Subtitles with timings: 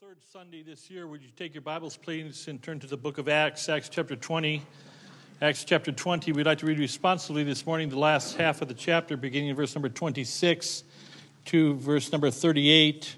[0.00, 3.18] third Sunday this year, would you take your Bibles, please, and turn to the book
[3.18, 4.60] of Acts, Acts chapter 20.
[5.40, 8.74] Acts chapter 20, we'd like to read responsibly this morning the last half of the
[8.74, 10.84] chapter, beginning in verse number 26
[11.46, 13.16] to verse number 38.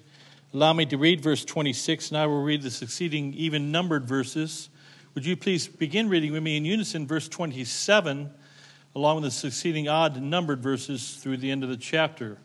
[0.55, 4.69] Allow me to read verse 26, and I will read the succeeding even numbered verses.
[5.15, 8.31] Would you please begin reading with me in unison verse 27,
[8.95, 12.39] along with the succeeding odd numbered verses through the end of the chapter?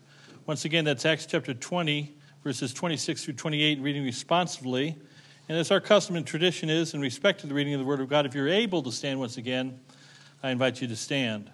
[0.46, 4.96] Once again, that's Acts chapter 20 verses 26 through 28, reading responsively.
[5.48, 8.00] And as our custom and tradition is in respect to the reading of the Word
[8.00, 9.78] of God, if you're able to stand once again,
[10.42, 11.50] I invite you to stand.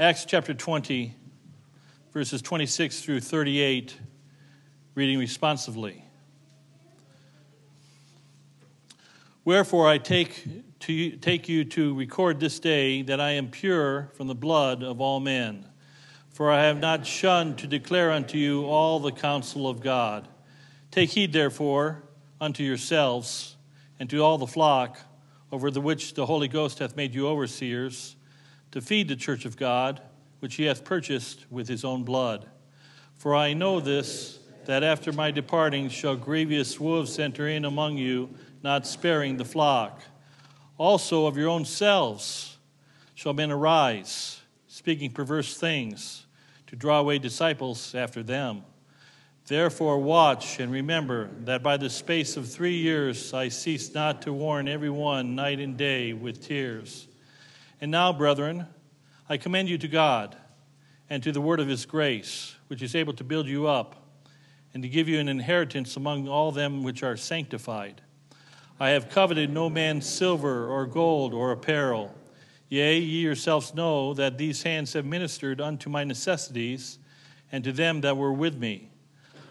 [0.00, 1.14] Acts chapter 20,
[2.12, 3.96] verses 26 through 38,
[4.94, 6.04] reading responsively.
[9.44, 10.44] Wherefore I take,
[10.80, 15.00] to, take you to record this day that I am pure from the blood of
[15.00, 15.66] all men.
[16.40, 20.26] For I have not shunned to declare unto you all the counsel of God.
[20.90, 22.02] Take heed, therefore,
[22.40, 23.56] unto yourselves
[23.98, 24.98] and to all the flock
[25.52, 28.16] over the which the Holy Ghost hath made you overseers,
[28.70, 30.00] to feed the church of God,
[30.38, 32.48] which he hath purchased with his own blood.
[33.18, 38.30] For I know this, that after my departing shall grievous wolves enter in among you,
[38.62, 40.00] not sparing the flock.
[40.78, 42.56] Also of your own selves
[43.14, 46.24] shall men arise, speaking perverse things
[46.70, 48.62] to draw away disciples after them.
[49.48, 54.32] Therefore, watch and remember that by the space of three years I ceased not to
[54.32, 57.08] warn every one night and day with tears.
[57.80, 58.68] And now, brethren,
[59.28, 60.36] I commend you to God
[61.08, 64.06] and to the word of his grace, which is able to build you up
[64.72, 68.00] and to give you an inheritance among all them which are sanctified.
[68.78, 72.14] I have coveted no man's silver or gold or apparel.
[72.70, 77.00] Yea, ye yourselves know that these hands have ministered unto my necessities
[77.50, 78.88] and to them that were with me.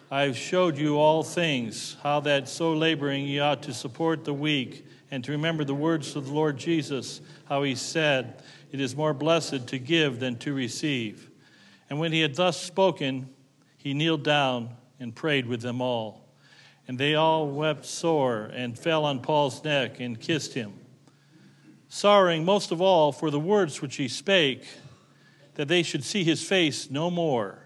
[0.09, 4.33] I have showed you all things, how that so laboring ye ought to support the
[4.33, 8.95] weak, and to remember the words of the Lord Jesus, how he said, It is
[8.95, 11.29] more blessed to give than to receive.
[11.89, 13.29] And when he had thus spoken,
[13.77, 16.25] he kneeled down and prayed with them all.
[16.87, 20.78] And they all wept sore and fell on Paul's neck and kissed him
[21.89, 24.65] sorrowing most of all for the words which he spake,
[25.55, 27.65] that they should see his face no more.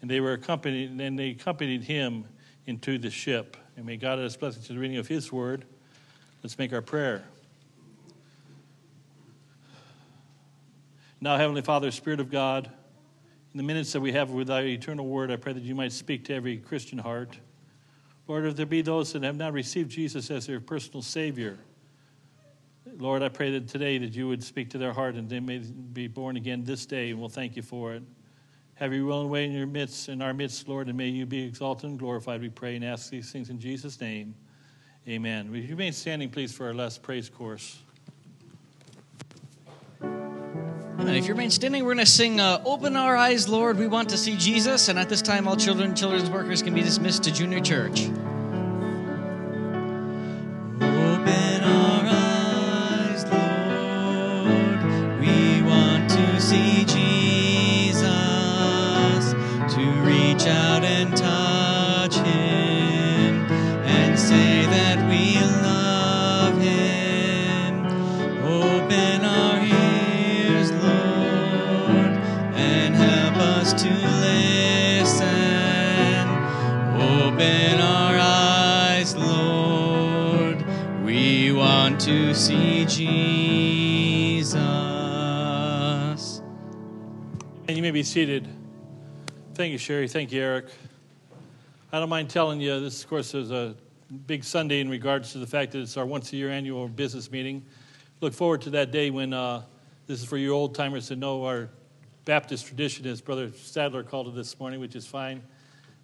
[0.00, 2.24] And they were accompanied, and they accompanied him
[2.66, 3.56] into the ship.
[3.76, 5.64] And may God add his blessing to the reading of his word.
[6.42, 7.24] Let's make our prayer.
[11.20, 12.70] Now, Heavenly Father, Spirit of God,
[13.52, 15.92] in the minutes that we have with thy eternal word, I pray that you might
[15.92, 17.38] speak to every Christian heart.
[18.28, 21.58] Lord, if there be those that have not received Jesus as their personal Savior,
[22.96, 25.58] Lord, I pray that today that you would speak to their heart and they may
[25.58, 28.02] be born again this day, and we'll thank you for it.
[28.76, 31.26] Have your will and way in your midst, in our midst, Lord, and may you
[31.26, 32.40] be exalted and glorified.
[32.40, 34.34] We pray and ask these things in Jesus' name.
[35.08, 35.50] Amen.
[35.50, 37.78] Will you remain standing, please, for our last praise course?
[40.02, 41.14] Amen.
[41.16, 44.08] If you remain standing, we're going to sing uh, "Open Our Eyes, Lord, We Want
[44.10, 47.24] to See Jesus." And at this time, all children, and children's workers can be dismissed
[47.24, 48.08] to junior church.
[82.34, 84.58] See Jesus.
[87.68, 88.48] And you may be seated.
[89.54, 90.08] Thank you, Sherry.
[90.08, 90.66] Thank you, Eric.
[91.92, 93.76] I don't mind telling you, this, of course, is a
[94.26, 97.30] big Sunday in regards to the fact that it's our once a year annual business
[97.30, 97.64] meeting.
[98.20, 99.62] Look forward to that day when uh,
[100.08, 101.70] this is for you old timers to know our
[102.24, 105.42] Baptist tradition, as Brother Sadler called it this morning, which is fine.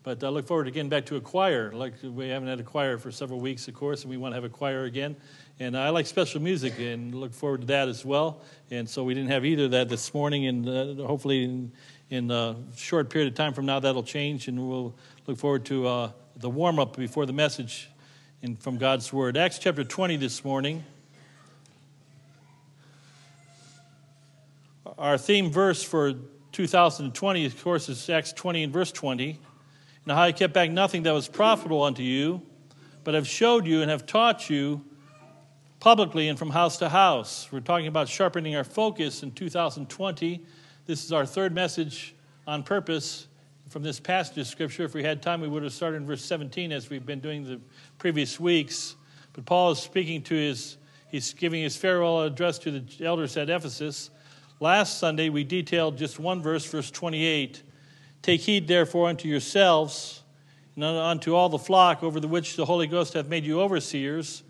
[0.03, 1.73] But I look forward to getting back to a choir.
[1.73, 4.37] Like we haven't had a choir for several weeks, of course, and we want to
[4.37, 5.17] have a choir again.
[5.61, 8.41] And I like special music and look forward to that as well.
[8.71, 11.73] And so we didn't have either of that this morning, and uh, hopefully in,
[12.09, 14.95] in, a short period of time from now that'll change, and we'll
[15.27, 17.91] look forward to uh, the warm up before the message
[18.41, 19.37] in, from God's Word.
[19.37, 20.83] Acts chapter 20 this morning.
[24.97, 26.15] Our theme verse for
[26.53, 29.39] 2020, of course, is Acts 20 and verse 20.
[30.07, 32.41] And how I kept back nothing that was profitable unto you,
[33.05, 34.87] but have showed you and have taught you
[35.81, 37.49] publicly and from house to house.
[37.51, 40.45] We're talking about sharpening our focus in 2020.
[40.85, 42.15] This is our third message
[42.47, 43.29] on purpose
[43.71, 44.85] from this passage of Scripture.
[44.85, 47.45] If we had time, we would have started in verse 17 as we've been doing
[47.45, 47.59] the
[47.97, 48.97] previous weeks.
[49.33, 50.77] But Paul is speaking to his,
[51.09, 54.11] he's giving his farewell address to the elders at Ephesus.
[54.61, 57.63] Last Sunday, we detailed just one verse, verse 28.
[58.21, 60.25] Take heed, therefore, unto yourselves
[60.77, 64.43] and unto all the flock over the which the Holy Ghost hath made you overseers,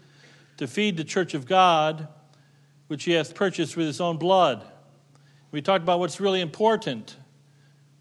[0.60, 2.06] to feed the church of God,
[2.88, 4.62] which he hath purchased with his own blood.
[5.52, 7.16] We talked about what's really important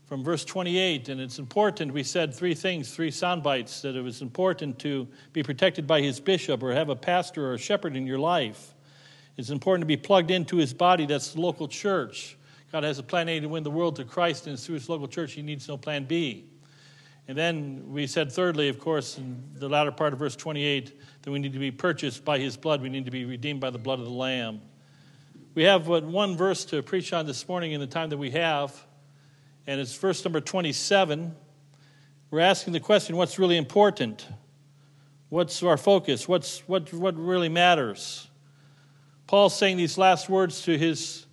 [0.07, 1.93] from verse 28, and it's important.
[1.93, 6.01] We said three things, three sound bites that it was important to be protected by
[6.01, 8.75] his bishop or have a pastor or a shepherd in your life.
[9.37, 12.37] It's important to be plugged into his body, that's the local church.
[12.73, 15.07] God has a plan A to win the world to Christ, and through his local
[15.07, 16.48] church, he needs no plan B.
[17.29, 21.31] And then we said, thirdly, of course, in the latter part of verse 28, that
[21.31, 22.81] we need to be purchased by his blood.
[22.81, 24.59] We need to be redeemed by the blood of the Lamb.
[25.55, 28.85] We have one verse to preach on this morning in the time that we have
[29.69, 31.35] and it's verse number 27.
[32.31, 34.27] We're asking the question what's really important?
[35.29, 36.27] What's our focus?
[36.27, 38.27] What's, what, what really matters?
[39.27, 41.27] Paul's saying these last words to his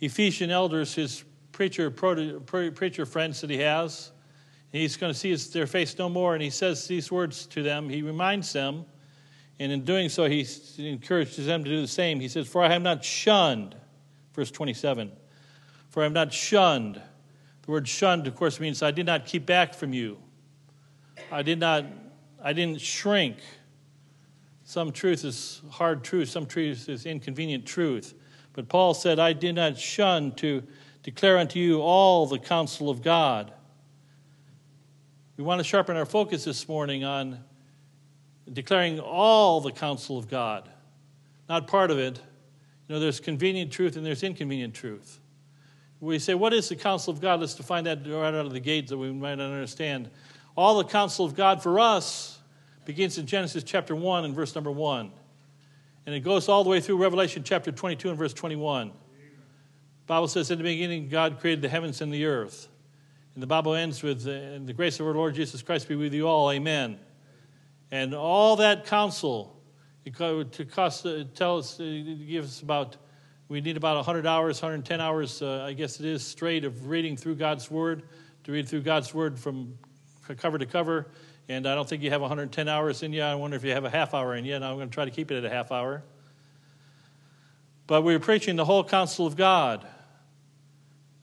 [0.00, 4.12] Ephesian elders, his preacher, preacher friends that he has.
[4.72, 7.62] He's going to see his, their face no more, and he says these words to
[7.62, 7.88] them.
[7.88, 8.84] He reminds them,
[9.58, 10.46] and in doing so, he
[10.78, 12.20] encourages them to do the same.
[12.20, 13.74] He says, For I have not shunned,
[14.34, 15.10] verse 27,
[15.88, 17.00] for I have not shunned
[17.68, 20.16] the word shunned, of course, means I did not keep back from you.
[21.30, 21.84] I did not,
[22.42, 23.36] I didn't shrink.
[24.64, 28.14] Some truth is hard truth, some truth is inconvenient truth.
[28.54, 30.62] But Paul said, I did not shun to
[31.02, 33.52] declare unto you all the counsel of God.
[35.38, 37.38] We want to sharpen our focus this morning on
[38.52, 40.68] declaring all the counsel of God,
[41.48, 42.20] not part of it.
[42.88, 45.20] You know, there's convenient truth and there's inconvenient truth.
[46.00, 47.38] We say, What is the counsel of God?
[47.38, 50.10] Let's define that right out of the gate that we might not understand.
[50.56, 52.40] All the counsel of God for us
[52.84, 55.12] begins in Genesis chapter 1 and verse number 1.
[56.06, 58.88] And it goes all the way through Revelation chapter 22 and verse 21.
[58.88, 58.94] The
[60.04, 62.66] Bible says, In the beginning, God created the heavens and the earth.
[63.38, 66.12] And the Bible ends with, uh, the grace of our Lord Jesus Christ be with
[66.12, 66.50] you all.
[66.50, 66.98] Amen.
[67.92, 69.62] And all that counsel,
[70.72, 72.96] cost, uh, tell us, it gives us about
[73.46, 77.16] we need about 100 hours, 110 hours, uh, I guess it is, straight of reading
[77.16, 78.02] through God's Word,
[78.42, 79.78] to read through God's Word from
[80.36, 81.06] cover to cover.
[81.48, 83.22] And I don't think you have 110 hours in you.
[83.22, 84.56] I wonder if you have a half hour in you.
[84.56, 86.02] And I'm going to try to keep it at a half hour.
[87.86, 89.86] But we're preaching the whole counsel of God.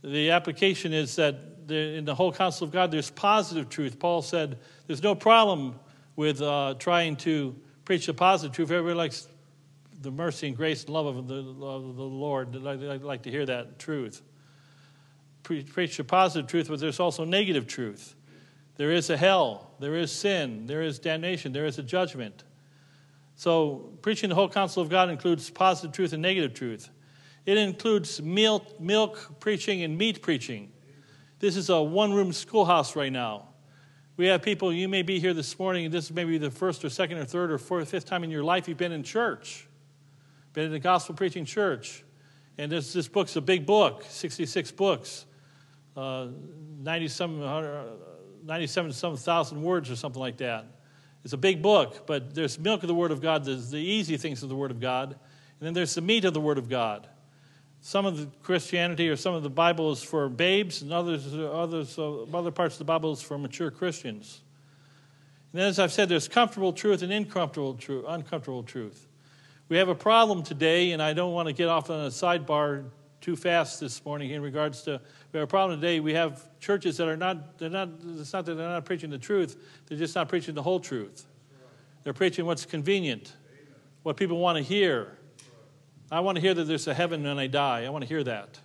[0.02, 4.00] The application is that in the whole counsel of God, there's positive truth.
[4.00, 5.80] Paul said there's no problem
[6.16, 8.72] with uh, trying to preach the positive truth.
[8.72, 9.28] Everybody likes
[10.02, 12.56] the mercy and grace and love of the, of the Lord.
[12.56, 14.22] I'd like to hear that truth.
[15.44, 18.16] Pre- preach the positive truth, but there's also negative truth.
[18.78, 22.44] There is a hell, there is sin, there is damnation, there is a judgment.
[23.38, 26.90] So, preaching the whole counsel of God includes positive truth and negative truth.
[27.46, 30.72] It includes milk, milk preaching and meat preaching.
[31.40, 33.50] This is a one room schoolhouse right now.
[34.18, 36.86] We have people, you may be here this morning, and this is maybe the first
[36.86, 39.68] or second or third or fourth, fifth time in your life you've been in church
[40.56, 42.04] been in a gospel preaching church.
[42.58, 45.26] And this, this book's a big book, 66 books,
[45.98, 46.30] uh,
[46.80, 47.40] 90 some,
[48.44, 50.66] 97 some thousand words or something like that.
[51.26, 54.16] It's a big book, but there's milk of the Word of God, there's the easy
[54.16, 56.70] things of the Word of God, and then there's the meat of the Word of
[56.70, 57.10] God.
[57.86, 62.00] Some of the Christianity or some of the Bible is for babes, and others, others
[62.00, 64.42] uh, other parts of the Bible is for mature Christians.
[65.54, 68.04] And as I've said, there's comfortable truth and uncomfortable truth.
[68.08, 69.06] Uncomfortable truth.
[69.70, 72.86] We have a problem today, and I don't want to get off on a sidebar
[73.22, 75.00] too fast this morning in regards to
[75.32, 76.00] we have a problem today.
[76.00, 79.20] We have churches that are not, they're not, it's not that they're not preaching the
[79.20, 81.28] truth, they're just not preaching the whole truth.
[82.02, 83.34] They're preaching what's convenient,
[84.02, 85.20] what people want to hear.
[86.12, 87.86] I want to hear that there's a heaven when I die.
[87.86, 88.60] I want to hear that.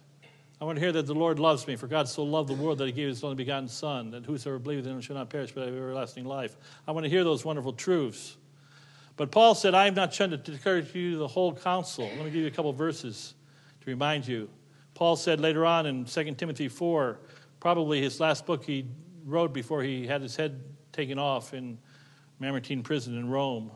[0.61, 2.77] I want to hear that the Lord loves me, for God so loved the world
[2.79, 5.53] that he gave his only begotten Son, that whosoever believes in him shall not perish
[5.53, 6.55] but have everlasting life.
[6.87, 8.37] I want to hear those wonderful truths.
[9.17, 12.05] But Paul said, I am not trying to declare to you the whole counsel.
[12.05, 13.35] Let me give you a couple verses
[13.81, 14.51] to remind you.
[14.93, 17.19] Paul said later on in 2 Timothy 4,
[17.59, 18.87] probably his last book he
[19.25, 21.79] wrote before he had his head taken off in
[22.39, 23.71] Mamertine prison in Rome.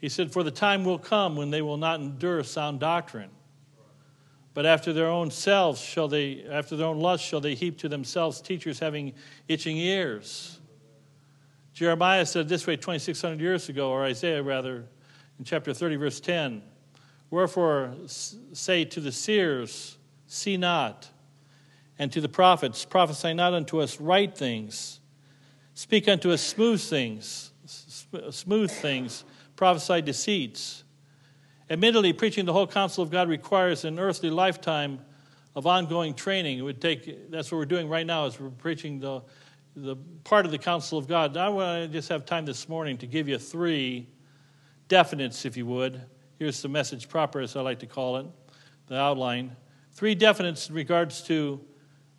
[0.00, 3.30] He said, For the time will come when they will not endure sound doctrine,
[4.54, 7.88] but after their own selves shall they, after their own lust shall they heap to
[7.88, 9.14] themselves teachers having
[9.48, 10.60] itching ears.
[11.74, 14.84] Jeremiah said this way 2,600 years ago, or Isaiah rather,
[15.38, 16.62] in chapter 30, verse 10
[17.30, 21.08] Wherefore say to the seers, See not,
[21.98, 25.00] and to the prophets, prophesy not unto us right things,
[25.74, 27.52] speak unto us smooth things,
[28.30, 29.24] smooth things,
[29.58, 30.84] prophesy deceits.
[31.68, 35.00] Admittedly, preaching the whole counsel of God requires an earthly lifetime
[35.56, 36.60] of ongoing training.
[36.60, 39.20] It would take, that's what we're doing right now, is we're preaching the,
[39.74, 41.36] the part of the counsel of God.
[41.36, 44.06] I want to just have time this morning to give you three
[44.88, 46.02] definites, if you would.
[46.38, 48.26] Here's the message proper, as I like to call it,
[48.86, 49.56] the outline.
[49.90, 51.60] Three definites in regards to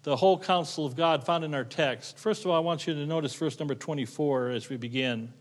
[0.04, 2.18] the whole counsel of God found in our text.
[2.18, 5.32] First of all, I want you to notice verse number 24 as we begin.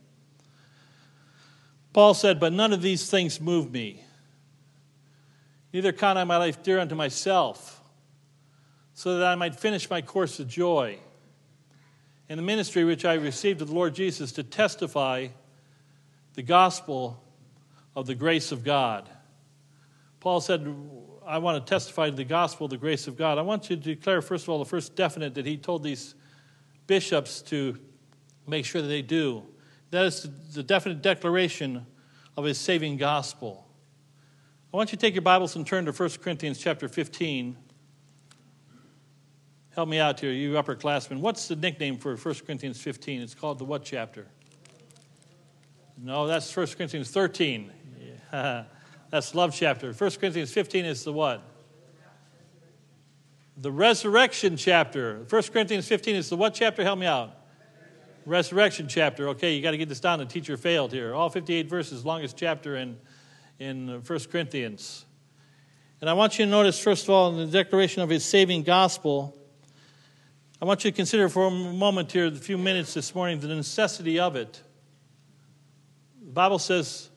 [1.93, 4.05] Paul said, But none of these things move me.
[5.73, 7.81] Neither count I my life dear unto myself,
[8.95, 10.99] so that I might finish my course with joy.
[12.29, 15.29] In the ministry which I received of the Lord Jesus to testify
[16.35, 17.23] the gospel
[17.97, 19.09] of the grace of God.
[20.21, 20.75] Paul said,
[21.27, 23.39] I want to testify to the gospel the grace of God.
[23.39, 26.15] I want you to declare, first of all, the first definite that he told these
[26.87, 27.79] bishops to
[28.47, 29.43] make sure that they do.
[29.91, 31.87] That is the definite declaration
[32.37, 33.67] of his saving gospel.
[34.73, 37.57] I want you to take your Bibles and turn to 1 Corinthians chapter 15.
[39.71, 41.21] Help me out here, you upperclassmen.
[41.21, 43.23] What's the nickname for 1 Corinthians 15?
[43.23, 44.27] It's called the what chapter?
[45.97, 47.73] No, that's 1 Corinthians 13.
[48.31, 49.95] that's love chapter.
[49.95, 51.43] 1 Corinthians 15 is the what?
[53.57, 55.25] The resurrection chapter.
[55.31, 56.85] 1 Corinthians 15 is the what chapter?
[56.85, 57.38] Help me out
[58.29, 59.31] resurrection chapter.
[59.31, 60.19] Okay, you got to get this down.
[60.19, 61.15] The teacher failed here.
[61.15, 62.99] All 58 verses, longest chapter in,
[63.59, 65.07] in uh, 1 Corinthians.
[66.01, 68.63] And I want you to notice, first of all, in the declaration of his saving
[68.63, 69.35] gospel,
[70.61, 73.49] I want you to consider for a moment here, a few minutes this morning, the
[73.49, 74.63] necessity of it.
[76.23, 77.09] The Bible says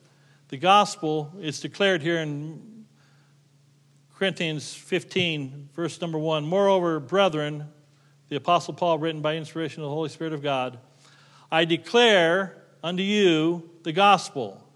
[0.48, 2.86] the gospel is declared here in
[4.16, 6.44] Corinthians 15, verse number 1.
[6.44, 7.68] Moreover, brethren,
[8.28, 10.78] the Apostle Paul, written by inspiration of the Holy Spirit of God,
[11.52, 14.66] I declare unto you the gospel.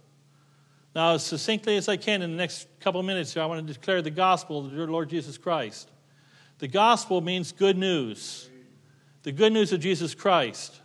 [0.95, 3.67] Now, as succinctly as I can in the next couple of minutes here, I want
[3.67, 5.91] to declare the gospel of your Lord Jesus Christ.
[6.59, 8.51] The gospel means good news,
[9.23, 10.83] the good news of Jesus Christ.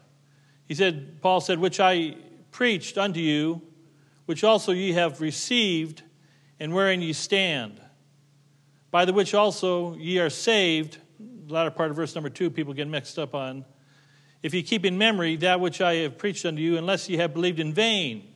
[0.65, 2.15] He said, Paul said, which I
[2.51, 3.62] preached unto you,
[4.27, 6.03] which also ye have received,
[6.57, 7.81] and wherein ye stand,
[8.91, 11.00] by the which also ye are saved.
[11.19, 13.65] The latter part of verse number two, people get mixed up on
[14.43, 17.33] if you keep in memory that which I have preached unto you, unless you have
[17.33, 18.27] believed in vain.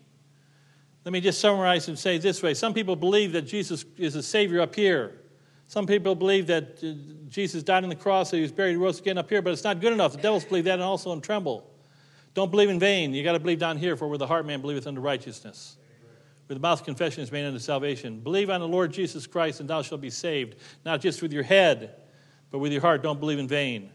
[1.03, 2.53] Let me just summarize and say this way.
[2.53, 5.19] Some people believe that Jesus is a Savior up here.
[5.67, 6.93] Some people believe that uh,
[7.29, 9.53] Jesus died on the cross, that he was buried, and rose again up here, but
[9.53, 10.13] it's not good enough.
[10.13, 11.69] The devils believe that and also in tremble.
[12.33, 13.13] Don't believe in vain.
[13.13, 15.77] You got to believe down here, for where the heart man believeth unto righteousness.
[16.47, 18.19] With the mouth confession is made unto salvation.
[18.19, 20.55] Believe on the Lord Jesus Christ, and thou shalt be saved.
[20.85, 21.95] Not just with your head,
[22.51, 23.01] but with your heart.
[23.01, 23.89] Don't believe in vain.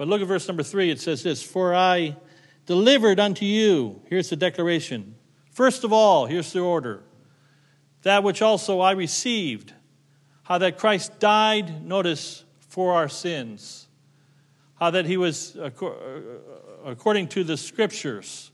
[0.00, 0.90] But look at verse number three.
[0.90, 2.16] It says this For I
[2.64, 5.14] delivered unto you, here's the declaration.
[5.50, 7.02] First of all, here's the order
[8.00, 9.74] that which also I received,
[10.44, 13.88] how that Christ died, notice, for our sins,
[14.76, 15.68] how that he was uh,
[16.82, 18.52] according to the scriptures,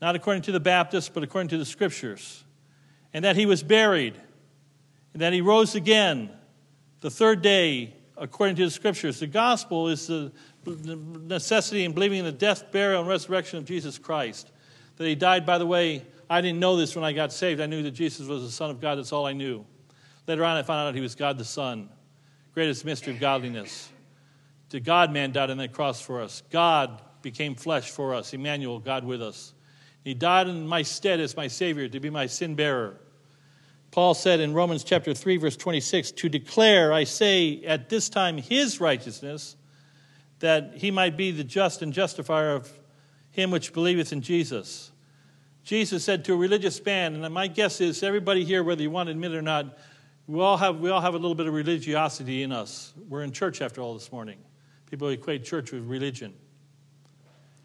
[0.00, 2.44] not according to the Baptists, but according to the scriptures,
[3.12, 4.14] and that he was buried,
[5.12, 6.30] and that he rose again
[7.02, 9.18] the third day according to the scriptures.
[9.18, 10.30] The gospel is the
[10.66, 14.52] necessity in believing in the death, burial, and resurrection of Jesus Christ.
[14.96, 17.60] That he died, by the way, I didn't know this when I got saved.
[17.60, 18.98] I knew that Jesus was the Son of God.
[18.98, 19.64] That's all I knew.
[20.26, 21.88] Later on, I found out he was God the Son.
[22.52, 23.88] Greatest mystery of godliness.
[24.68, 26.42] The God man died on that cross for us.
[26.50, 28.34] God became flesh for us.
[28.34, 29.54] Emmanuel, God with us.
[30.04, 33.00] He died in my stead as my Savior to be my sin bearer.
[33.90, 38.38] Paul said in Romans chapter 3 verse 26 to declare I say at this time
[38.38, 39.56] his righteousness
[40.38, 42.70] that he might be the just and justifier of
[43.30, 44.92] him which believeth in Jesus.
[45.64, 49.08] Jesus said to a religious man and my guess is everybody here whether you want
[49.08, 49.76] to admit it or not
[50.30, 52.94] we all have we all have a little bit of religiosity in us.
[53.08, 54.38] We're in church after all this morning.
[54.88, 56.34] People equate church with religion.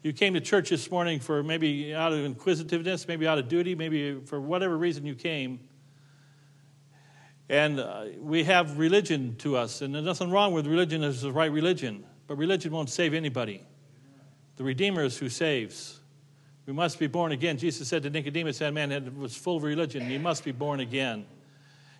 [0.02, 3.76] You came to church this morning for maybe out of inquisitiveness, maybe out of duty,
[3.76, 5.60] maybe for whatever reason you came.
[7.48, 11.30] And uh, we have religion to us, and there's nothing wrong with religion as the
[11.30, 13.62] right religion, but religion won't save anybody.
[14.56, 16.00] The Redeemer is who saves.
[16.66, 17.58] We must be born again.
[17.58, 20.04] Jesus said to Nicodemus, that man was full of religion.
[20.06, 21.26] he must be born again.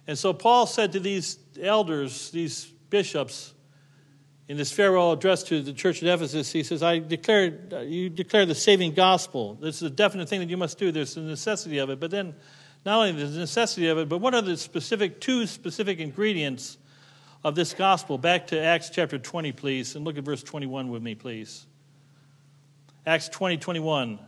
[0.08, 3.54] And so Paul said to these elders, these bishops,
[4.48, 8.46] in this farewell address to the church at Ephesus, he says, I declare, you declare
[8.46, 9.54] the saving gospel.
[9.54, 10.92] This is a definite thing that you must do.
[10.92, 11.98] There's a necessity of it.
[11.98, 12.34] But then
[12.86, 16.78] not only the necessity of it, but what are the specific two specific ingredients
[17.46, 18.18] of this gospel.
[18.18, 21.64] Back to Acts chapter 20, please, and look at verse 21 with me, please.
[23.06, 24.18] Acts 20, 21.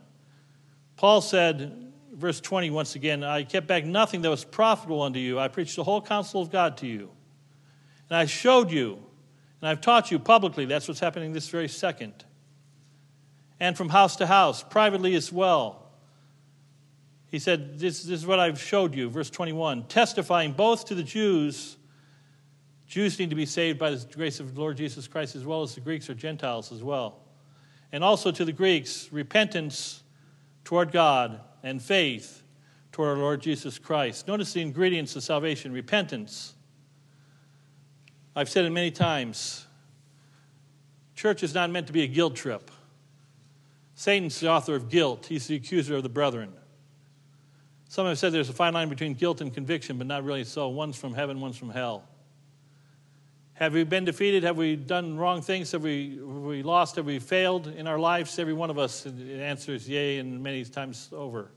[0.97, 5.37] Paul said, verse 20 once again, I kept back nothing that was profitable unto you.
[5.37, 7.11] I preached the whole counsel of God to you.
[8.09, 9.01] And I showed you,
[9.61, 10.65] and I've taught you publicly.
[10.65, 12.25] That's what's happening this very second.
[13.59, 15.88] And from house to house, privately as well.
[17.31, 21.03] He said, This, this is what I've showed you, verse 21, testifying both to the
[21.03, 21.79] Jews
[22.89, 25.63] Jews need to be saved by the grace of the Lord Jesus Christ as well
[25.63, 27.21] as the Greeks or Gentiles as well.
[27.93, 30.03] And also to the Greeks, repentance
[30.65, 32.43] toward God and faith
[32.91, 34.27] toward our Lord Jesus Christ.
[34.27, 36.55] Notice the ingredients of salvation repentance.
[38.35, 39.67] I've said it many times.
[41.15, 42.71] Church is not meant to be a guilt trip.
[43.97, 46.55] Satan's the author of guilt, he's the accuser of the brethren.
[47.89, 50.69] Some have said there's a fine line between guilt and conviction, but not really so.
[50.69, 52.05] One's from heaven, one's from hell.
[53.55, 54.45] Have we been defeated?
[54.45, 55.73] Have we done wrong things?
[55.73, 56.97] Have we, have we lost?
[56.97, 58.39] Have we failed in our lives?
[58.39, 61.51] Every one of us, the answer is yea, and many times over.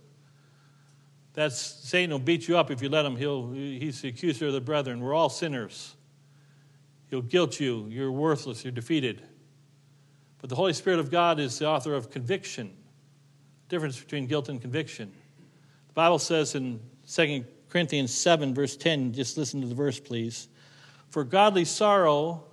[1.34, 3.18] That's Satan will beat you up if you let him.
[3.18, 5.02] He'll, he's the accuser of the brethren.
[5.02, 5.96] We're all sinners.
[7.10, 7.88] He'll guilt you.
[7.90, 8.64] You're worthless.
[8.64, 9.22] You're defeated.
[10.40, 12.72] But the Holy Spirit of God is the author of conviction.
[13.70, 15.14] Difference between guilt and conviction.
[15.92, 16.80] The Bible says in
[17.12, 20.48] 2 Corinthians 7, verse 10, just listen to the verse, please.
[21.10, 22.46] For godly sorrow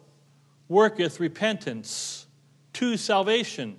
[0.66, 2.26] worketh repentance
[2.72, 3.78] to salvation.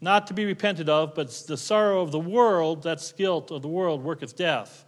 [0.00, 3.68] Not to be repented of, but the sorrow of the world, that's guilt of the
[3.68, 4.86] world, worketh death.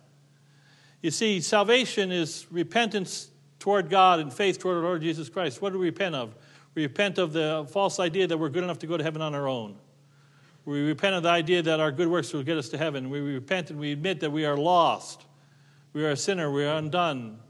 [1.03, 5.61] You see, salvation is repentance toward God and faith toward our Lord Jesus Christ.
[5.61, 6.35] What do we repent of?
[6.75, 9.35] We repent of the false idea that we're good enough to go to heaven on
[9.35, 9.77] our own.
[10.71, 13.11] We repent of the idea that our good works will get us to heaven.
[13.11, 15.27] We repent and we admit that we are lost.
[15.93, 16.49] We are a sinner.
[16.49, 17.41] We are undone.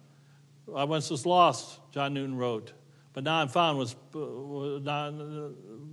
[0.74, 2.72] I once was lost, John Newton wrote,
[3.12, 5.10] but now I'm found, was, uh, uh,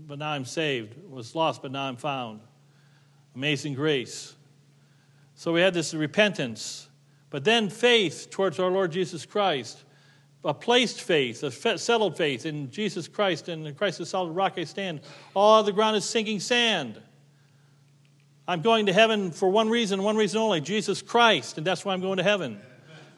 [0.07, 0.95] but now I'm saved.
[1.09, 2.39] Was lost, but now I'm found.
[3.35, 4.33] Amazing grace.
[5.35, 6.87] So we had this repentance,
[7.29, 9.83] but then faith towards our Lord Jesus Christ,
[10.45, 14.53] a placed faith, a settled faith in Jesus Christ, and in Christ the solid rock
[14.55, 15.01] I stand.
[15.35, 17.01] All the ground is sinking sand.
[18.47, 21.93] I'm going to heaven for one reason, one reason only Jesus Christ, and that's why
[21.93, 22.59] I'm going to heaven.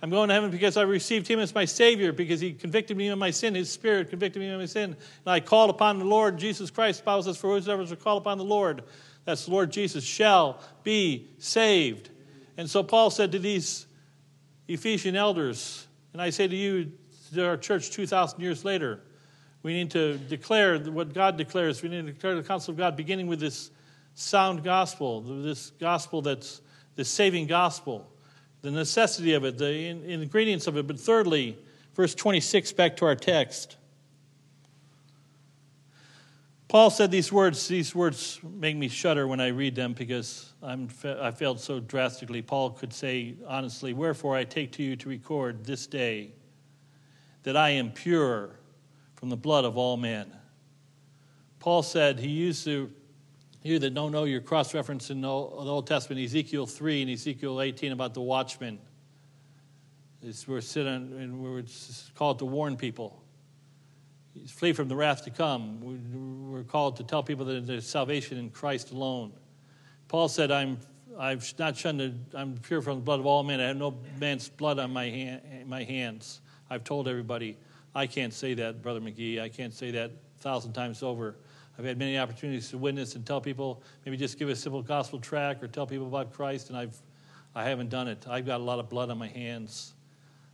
[0.02, 3.10] I'm going to heaven because I received him as my Savior, because he convicted me
[3.10, 3.54] of my sin.
[3.54, 4.92] His Spirit convicted me of my sin.
[4.92, 7.00] And I called upon the Lord Jesus Christ.
[7.00, 8.84] The Bible says, For whosoever shall call upon the Lord,
[9.26, 12.10] that's the Lord Jesus, shall be saved.
[12.56, 13.88] And so Paul said to these
[14.70, 16.94] Ephesian elders, and I say to you,
[17.34, 19.02] to our church 2,000 years later,
[19.63, 21.84] we need to declare what God declares.
[21.84, 23.72] We need to declare the counsel of God, beginning with this
[24.19, 26.62] sound gospel, this gospel that's
[26.95, 28.12] the saving gospel
[28.62, 30.86] the necessity of it, the ingredients of it.
[30.86, 31.58] But thirdly,
[31.95, 33.77] verse 26, back to our text.
[36.67, 37.67] Paul said these words.
[37.67, 42.41] These words make me shudder when I read them because I'm, I failed so drastically.
[42.43, 46.34] Paul could say honestly, Wherefore I take to you to record this day
[47.43, 48.51] that I am pure
[49.15, 50.32] from the blood of all men.
[51.60, 52.89] Paul said, he used the
[53.62, 57.62] you that don't know your cross reference in the Old Testament, Ezekiel 3 and Ezekiel
[57.62, 58.80] 18 about the watchman.
[60.22, 61.63] It's, we're sitting and we're
[62.15, 63.22] called to warn people.
[64.48, 66.52] Flee from the wrath to come.
[66.52, 69.34] We're called to tell people that there's salvation in Christ alone.
[70.08, 70.78] Paul said, I'm,
[71.17, 72.13] I've not shunned, it.
[72.34, 73.60] I'm pure from the blood of all men.
[73.60, 76.41] I have no man's blood on my, hand, my hands.
[76.69, 77.58] I've told everybody.
[77.93, 79.41] I can't say that, Brother McGee.
[79.41, 81.36] I can't say that a thousand times over.
[81.80, 85.18] I've had many opportunities to witness and tell people, maybe just give a simple gospel
[85.18, 87.02] track or tell people about Christ, and I've,
[87.56, 88.26] I haven't done it.
[88.30, 89.94] I've got a lot of blood on my hands.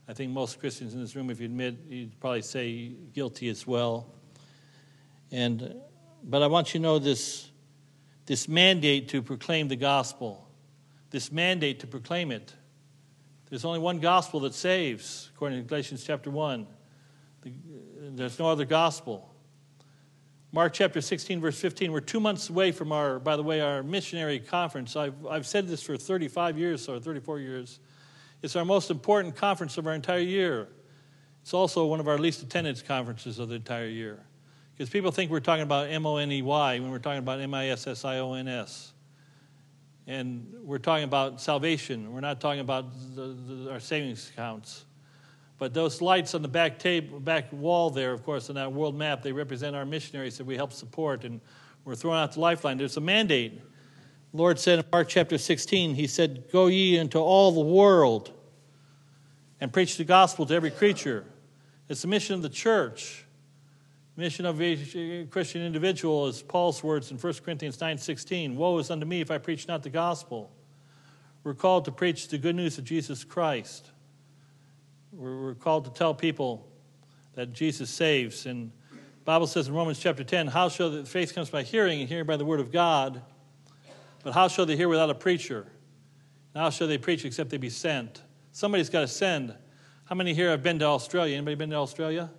[0.08, 3.66] I think most Christians in this room, if you admit, you'd probably say guilty as
[3.66, 4.14] well.
[5.32, 5.74] And,
[6.24, 7.50] but I want you to know this,
[8.28, 10.48] this mandate to proclaim the gospel,
[11.10, 12.54] this mandate to proclaim it.
[13.50, 16.68] There's only one gospel that saves, according to Galatians chapter 1.
[18.12, 19.32] There's no other gospel.
[20.56, 21.92] Mark chapter 16, verse 15.
[21.92, 24.96] We're two months away from our, by the way, our missionary conference.
[24.96, 27.82] I've, I've said this for 35 years or 34 years.
[28.42, 30.70] It's our most important conference of our entire year.
[31.42, 34.24] It's also one of our least attended conferences of the entire year.
[34.74, 37.42] Because people think we're talking about M O N E Y when we're talking about
[37.42, 38.94] M I S S I O N S.
[40.08, 42.14] And we're talking about salvation.
[42.14, 44.86] We're not talking about the, the, our savings accounts.
[45.58, 48.96] But those lights on the back table, back wall there, of course, on that world
[48.96, 51.40] map, they represent our missionaries that we help support, and
[51.86, 52.78] we're throwing out the lifeline.
[52.78, 53.62] There's a mandate.
[54.32, 58.34] The Lord said in Mark chapter 16, He said, Go ye into all the world
[59.62, 61.26] and preach the gospel to every creature.
[61.88, 63.26] It's the mission of the church.
[64.18, 68.56] Mission of a Christian individual is Paul's words in 1 Corinthians 9:16.
[68.56, 70.52] Woe is unto me if I preach not the gospel.
[71.44, 73.92] We're called to preach the good news of Jesus Christ.
[75.16, 76.68] We're called to tell people
[77.36, 78.46] that Jesus saves.
[78.46, 78.72] And
[79.24, 82.26] Bible says in Romans chapter 10, how shall the faith comes by hearing, and hearing
[82.26, 83.22] by the word of God?
[84.24, 85.68] But how shall they hear without a preacher?
[86.54, 88.24] And how shall they preach except they be sent?
[88.52, 89.56] Somebody's got to send.
[90.04, 91.38] How many here have been to Australia?
[91.38, 92.30] Anybody been to Australia?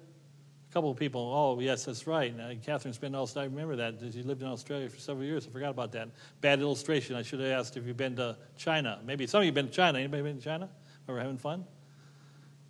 [0.68, 1.20] A couple of people.
[1.20, 2.36] Oh, yes, that's right.
[2.36, 3.50] Now, Catherine's been to Australia.
[3.50, 4.12] I remember that.
[4.12, 5.46] She lived in Australia for several years.
[5.46, 6.10] I forgot about that.
[6.42, 7.16] Bad illustration.
[7.16, 9.00] I should have asked if you've been to China.
[9.04, 9.98] Maybe some of you have been to China.
[9.98, 10.68] Anybody been to China?
[11.08, 11.64] Or having fun?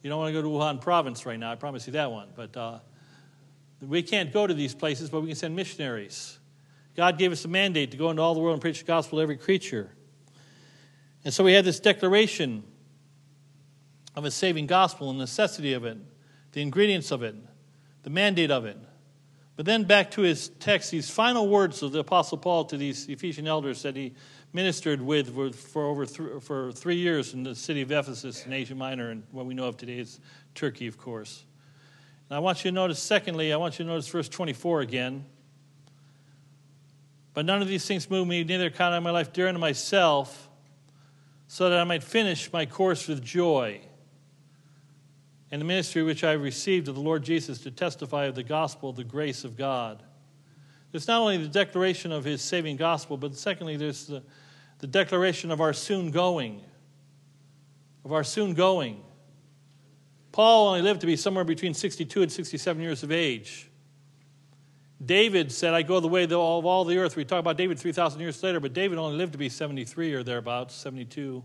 [0.02, 2.28] You don't want to go to Wuhan province right now, I promise you that one.
[2.34, 2.78] But uh,
[3.80, 6.38] we can't go to these places, but we can send missionaries.
[6.96, 9.18] God gave us a mandate to go into all the world and preach the gospel
[9.18, 9.90] to every creature.
[11.24, 12.64] And so we have this declaration
[14.14, 15.98] of a saving gospel and the necessity of it,
[16.52, 17.34] the ingredients of it,
[18.02, 18.78] the mandate of it.
[19.56, 23.08] But then back to his text, these final words of the Apostle Paul to these
[23.08, 24.14] Ephesian elders that he
[24.56, 26.06] ministered with for over
[26.40, 29.66] for three years in the city of Ephesus in Asia Minor, and what we know
[29.66, 30.18] of today is
[30.54, 31.44] Turkey, of course.
[32.30, 35.26] And I want you to notice, secondly, I want you to notice verse 24 again.
[37.34, 40.48] But none of these things move me, neither count I my life dear unto myself,
[41.48, 43.82] so that I might finish my course with joy.
[45.50, 48.88] And the ministry which I received of the Lord Jesus to testify of the gospel
[48.88, 50.02] of the grace of God.
[50.92, 54.22] There's not only the declaration of his saving gospel, but secondly, there's the
[54.78, 56.62] the declaration of our soon going.
[58.04, 59.02] Of our soon going.
[60.32, 63.70] Paul only lived to be somewhere between 62 and 67 years of age.
[65.04, 67.16] David said, I go the way of all the earth.
[67.16, 70.22] We talk about David 3,000 years later, but David only lived to be 73 or
[70.22, 71.44] thereabouts, 72.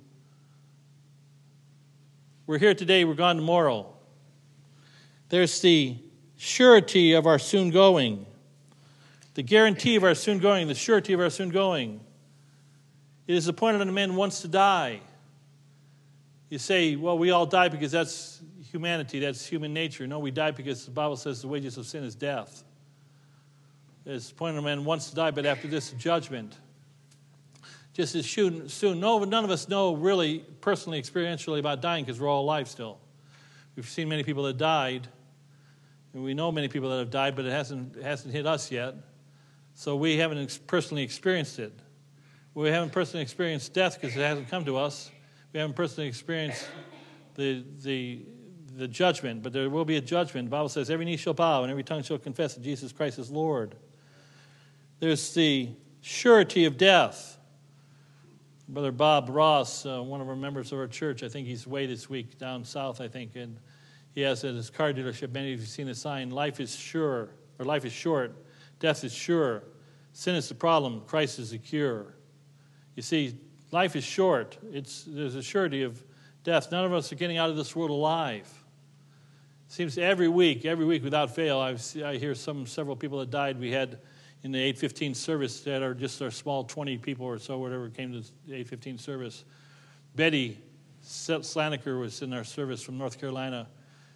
[2.48, 3.94] We're here today, we're gone tomorrow.
[5.30, 5.98] There's the
[6.38, 8.26] surety of our soon going,
[9.36, 12.02] the guarantee of our soon going, the surety of our soon going.
[13.28, 15.02] It is appointed unto man once to die.
[16.50, 20.06] You say, well, we all die because that's humanity, that's human nature.
[20.08, 22.64] No, we die because the Bible says the wages of sin is death.
[24.06, 26.58] It's appointed unto man once to die, but after this, judgment.
[27.94, 29.00] Just as soon.
[29.00, 32.98] No, none of us know really personally, experientially about dying because we're all alive still.
[33.76, 35.08] We've seen many people that died,
[36.14, 38.72] and we know many people that have died, but it hasn't, it hasn't hit us
[38.72, 38.96] yet.
[39.74, 41.74] So we haven't personally experienced it.
[42.54, 45.10] We haven't personally experienced death because it hasn't come to us.
[45.54, 46.68] We haven't personally experienced
[47.36, 48.26] the, the,
[48.76, 50.48] the judgment, but there will be a judgment.
[50.48, 53.20] The Bible says every knee shall bow and every tongue shall confess that Jesus Christ
[53.20, 53.76] is Lord.
[55.00, 55.70] There's the
[56.02, 57.38] surety of death.
[58.68, 61.86] Brother Bob Ross, uh, one of our members of our church, I think he's away
[61.86, 63.58] this week down south, I think, and
[64.14, 65.32] he has at his car dealership.
[65.32, 68.36] Many of you have seen the sign, life is sure, or life is short,
[68.80, 69.64] death is sure.
[70.14, 72.16] Sin is the problem, Christ is the cure.
[72.96, 73.38] You see,
[73.72, 74.58] life is short.
[74.72, 76.04] It's, there's a surety of
[76.44, 76.72] death.
[76.72, 78.52] None of us are getting out of this world alive.
[79.68, 83.30] It seems every week, every week without fail, I've, I hear some several people that
[83.30, 83.60] died.
[83.60, 84.00] We had
[84.44, 88.12] in the 815 service that are just our small 20 people or so, whatever came
[88.12, 89.46] to the 815 service.
[90.16, 90.58] Betty
[91.04, 93.68] Slaniker was in our service from North Carolina.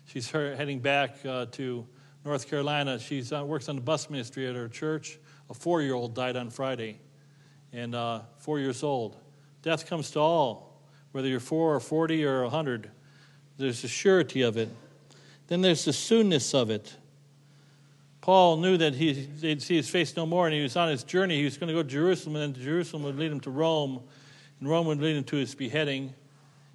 [0.06, 1.88] She's heading back uh, to
[2.26, 3.00] North Carolina.
[3.00, 5.20] She uh, works on the bus ministry at her church.
[5.50, 7.00] A four year old died on Friday
[7.76, 9.18] and uh, four years old.
[9.62, 10.80] Death comes to all,
[11.12, 12.90] whether you're four or 40 or 100.
[13.58, 14.70] There's a surety of it.
[15.48, 16.96] Then there's the soonness of it.
[18.22, 21.04] Paul knew that he, they'd see his face no more, and he was on his
[21.04, 21.38] journey.
[21.38, 24.02] He was going to go to Jerusalem, and then Jerusalem would lead him to Rome,
[24.60, 26.14] and Rome would lead him to his beheading.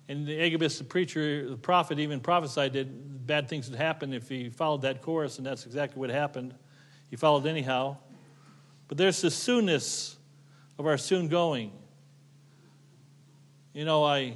[0.09, 4.29] And the Agabus, the preacher, the prophet, even prophesied that bad things would happen if
[4.29, 6.55] he followed that course, and that's exactly what happened.
[7.09, 7.97] He followed anyhow.
[8.87, 10.17] But there's the soonness
[10.81, 11.71] of our soon going.
[13.75, 14.35] You know, I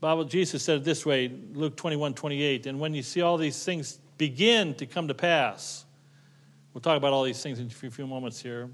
[0.00, 3.64] Bible Jesus said it this way, Luke 21, 28, and when you see all these
[3.64, 5.84] things begin to come to pass,
[6.74, 8.68] we'll talk about all these things in a few moments here.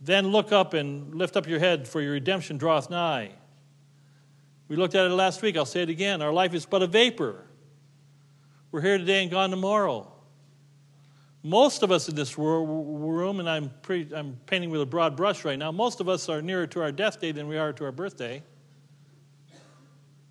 [0.00, 3.32] Then look up and lift up your head, for your redemption draweth nigh.
[4.68, 5.58] We looked at it last week.
[5.58, 6.22] I'll say it again.
[6.22, 7.44] Our life is but a vapor.
[8.72, 10.10] We're here today and gone tomorrow.
[11.42, 15.44] Most of us in this room, and I'm, pre, I'm painting with a broad brush
[15.44, 17.84] right now, most of us are nearer to our death day than we are to
[17.84, 18.42] our birthday.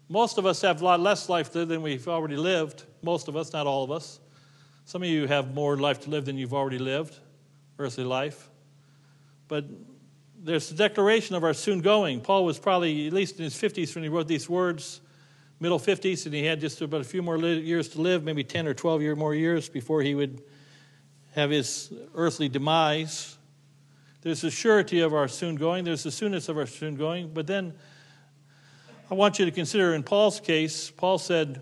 [0.08, 2.84] Most of us have a lot less life than we've already lived.
[3.02, 4.20] Most of us, not all of us.
[4.86, 7.16] Some of you have more life to live than you've already lived,
[7.78, 8.50] earthly life.
[9.48, 9.66] But
[10.42, 12.22] there's the declaration of our soon going.
[12.22, 15.02] Paul was probably at least in his 50s when he wrote these words.
[15.60, 18.68] middle 50s, and he had just about a few more years to live, maybe 10
[18.68, 20.42] or 12 year more years before he would
[21.36, 23.38] have his earthly demise.
[24.22, 27.48] There's the surety of our soon going, there's the soonness of our soon going, but
[27.48, 27.74] then
[29.10, 31.62] I want you to consider in Paul's case, Paul said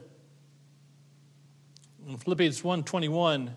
[2.08, 3.56] in Philippians 1:21,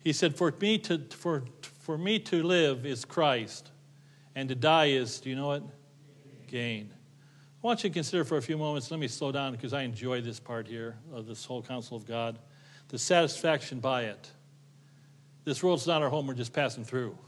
[0.00, 3.70] he said, "For me to for for me to live is Christ,
[4.34, 5.62] and to die is, do you know what?
[6.46, 8.90] Gain." I want you to consider for a few moments.
[8.90, 12.04] Let me slow down because I enjoy this part here of this whole counsel of
[12.04, 12.40] God.
[12.88, 14.30] The satisfaction by it.
[15.44, 17.18] This world's not our home, we're just passing through.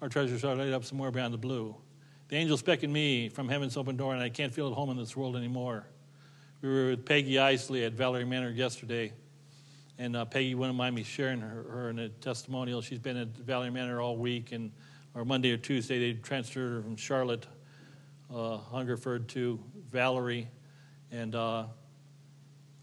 [0.00, 1.74] Our treasures are laid up somewhere beyond the blue.
[2.28, 4.96] The angels beckon me from heaven's open door, and I can't feel at home in
[4.96, 5.86] this world anymore.
[6.62, 9.12] We were with Peggy Isley at Valerie Manor yesterday,
[9.98, 12.80] and uh, Peggy wouldn't mind me sharing her, her in a testimonial.
[12.80, 14.72] She's been at Valerie Manor all week, and
[15.14, 17.46] or Monday or Tuesday they transferred her from Charlotte,
[18.34, 20.48] uh, Hungerford to Valerie,
[21.10, 21.66] and uh,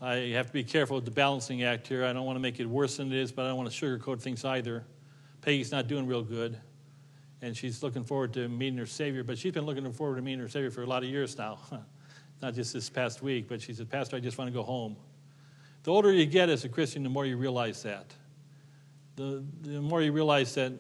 [0.04, 2.04] I have to be careful with the balancing act here.
[2.04, 3.86] I don't want to make it worse than it is, but I don't want to
[3.86, 4.84] sugarcoat things either.
[5.42, 6.58] Peggy's not doing real good
[7.44, 9.22] and she's looking forward to meeting her Savior.
[9.22, 11.60] But she's been looking forward to meeting her Savior for a lot of years now,
[12.42, 13.50] not just this past week.
[13.50, 14.96] But she said, Pastor, I just want to go home.
[15.84, 18.14] The older you get as a Christian, the more you realize that.
[19.18, 20.72] The, the more you realize that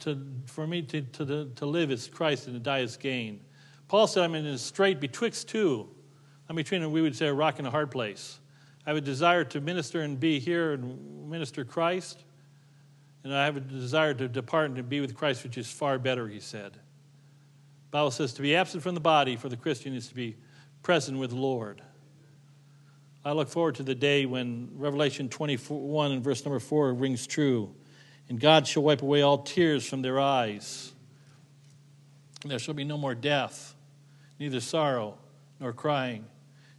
[0.00, 3.40] to, for me to, to, to live is Christ and to die is gain.
[3.86, 5.88] Paul said, I'm in a strait betwixt two.
[6.48, 8.40] I'm between, and we would say, a rock and a hard place.
[8.86, 12.24] I have a desire to minister and be here and minister Christ,
[13.22, 15.98] and I have a desire to depart and to be with Christ, which is far
[15.98, 16.72] better, he said.
[16.72, 20.36] The Bible says to be absent from the body for the Christian is to be
[20.82, 21.82] present with the Lord.
[23.24, 27.74] I look forward to the day when Revelation 21 and verse number 4 rings true.
[28.30, 30.92] And God shall wipe away all tears from their eyes.
[32.46, 33.74] There shall be no more death,
[34.38, 35.18] neither sorrow
[35.58, 36.24] nor crying,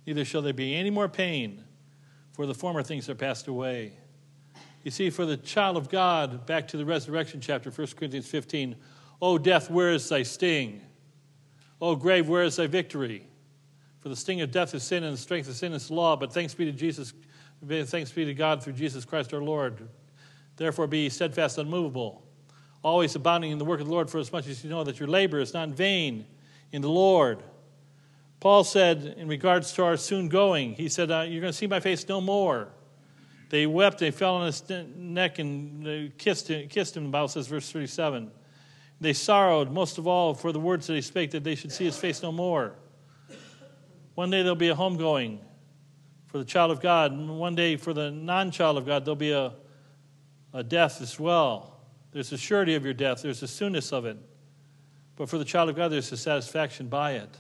[0.07, 1.63] neither shall there be any more pain,
[2.33, 3.93] for the former things are passed away.
[4.83, 8.75] You see, for the child of God, back to the resurrection chapter, 1 Corinthians 15,
[9.21, 10.81] O death, where is thy sting?
[11.79, 13.27] O grave, where is thy victory?
[13.99, 16.15] For the sting of death is sin, and the strength of sin is law.
[16.15, 17.13] But thanks be to Jesus,
[17.67, 19.87] thanks be to God through Jesus Christ our Lord.
[20.55, 22.23] Therefore, be steadfast, unmovable,
[22.81, 24.99] always abounding in the work of the Lord, for as much as you know that
[24.99, 26.25] your labor is not in vain
[26.71, 27.43] in the Lord.
[28.41, 31.67] Paul said, in regards to our soon going, he said, uh, You're going to see
[31.67, 32.69] my face no more.
[33.49, 34.63] They wept, they fell on his
[34.95, 38.32] neck and kissed him, kissed him, the Bible says, verse 37.
[38.99, 41.86] They sorrowed most of all for the words that he spake, that they should see
[41.86, 42.73] his face no more.
[44.15, 45.38] One day there'll be a homegoing
[46.27, 49.15] for the child of God, and one day for the non child of God, there'll
[49.15, 49.54] be a,
[50.51, 51.80] a death as well.
[52.12, 54.17] There's a surety of your death, there's a soonness of it.
[55.15, 57.38] But for the child of God, there's a satisfaction by it.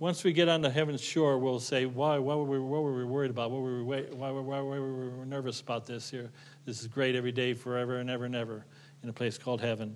[0.00, 2.96] Once we get on the heaven's shore, we'll say, why, why were we, what were
[2.96, 3.50] we worried about?
[3.50, 6.30] What were we, why, why, why were we nervous about this here?
[6.64, 8.64] This is great every day, forever and ever and ever,
[9.02, 9.94] in a place called heaven.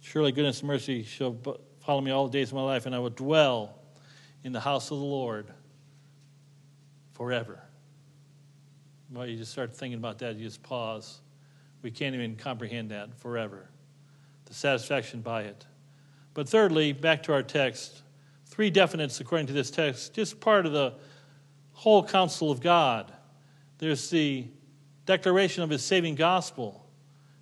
[0.00, 1.36] Surely goodness and mercy shall
[1.80, 3.78] follow me all the days of my life, and I will dwell
[4.44, 5.46] in the house of the Lord
[7.12, 7.62] forever.
[9.12, 11.20] Well, you just start thinking about that, you just pause.
[11.82, 13.68] We can't even comprehend that forever.
[14.46, 15.66] The satisfaction by it.
[16.32, 18.03] But thirdly, back to our text,
[18.54, 20.94] Three definites, according to this text, just part of the
[21.72, 23.12] whole counsel of God.
[23.78, 24.46] There's the
[25.06, 26.88] declaration of his saving gospel.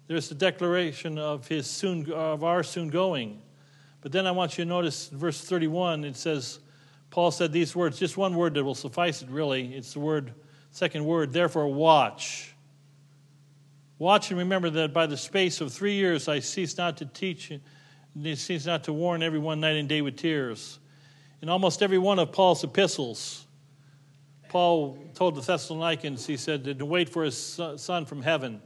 [0.07, 3.43] There's the declaration of his soon of our soon going.
[4.01, 6.61] But then I want you to notice verse 31, it says,
[7.11, 9.75] Paul said these words, just one word that will suffice it really.
[9.75, 10.33] It's the word,
[10.71, 12.55] second word, therefore watch.
[13.99, 17.53] Watch and remember that by the space of three years I cease not to teach,
[18.35, 20.79] cease not to warn everyone night and day with tears
[21.43, 23.47] in almost every one of Paul's epistles,
[24.49, 28.63] Paul told the Thessalonians, he said, to wait for his son from heaven.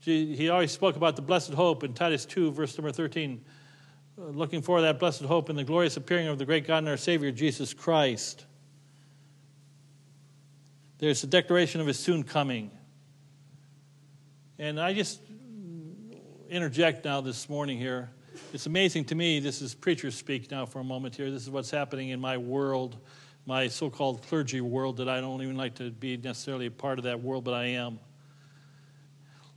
[0.00, 3.44] He always spoke about the blessed hope in Titus 2, verse number 13,
[4.16, 6.88] uh, looking for that blessed hope in the glorious appearing of the great God and
[6.88, 8.44] our Savior, Jesus Christ.
[10.98, 12.70] There's a declaration of his soon coming.
[14.58, 15.20] And I just
[16.48, 18.10] interject now this morning here
[18.52, 19.40] it's amazing to me.
[19.40, 21.30] This is preacher speak now for a moment here.
[21.30, 22.96] This is what's happening in my world,
[23.46, 26.98] my so called clergy world, that I don't even like to be necessarily a part
[26.98, 27.98] of that world, but I am.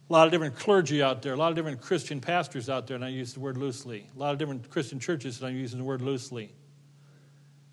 [0.09, 2.95] A lot of different clergy out there, a lot of different Christian pastors out there,
[2.95, 4.07] and I use the word loosely.
[4.15, 6.53] A lot of different Christian churches, and I'm using the word loosely.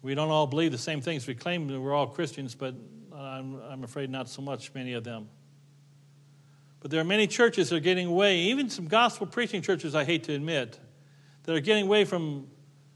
[0.02, 1.26] We don't all believe the same things.
[1.26, 2.74] We claim that we're all Christians, but
[3.14, 5.28] I'm, I'm afraid not so much, many of them.
[6.80, 10.04] But there are many churches that are getting away, even some gospel preaching churches, I
[10.04, 10.78] hate to admit,
[11.44, 12.48] that are getting away from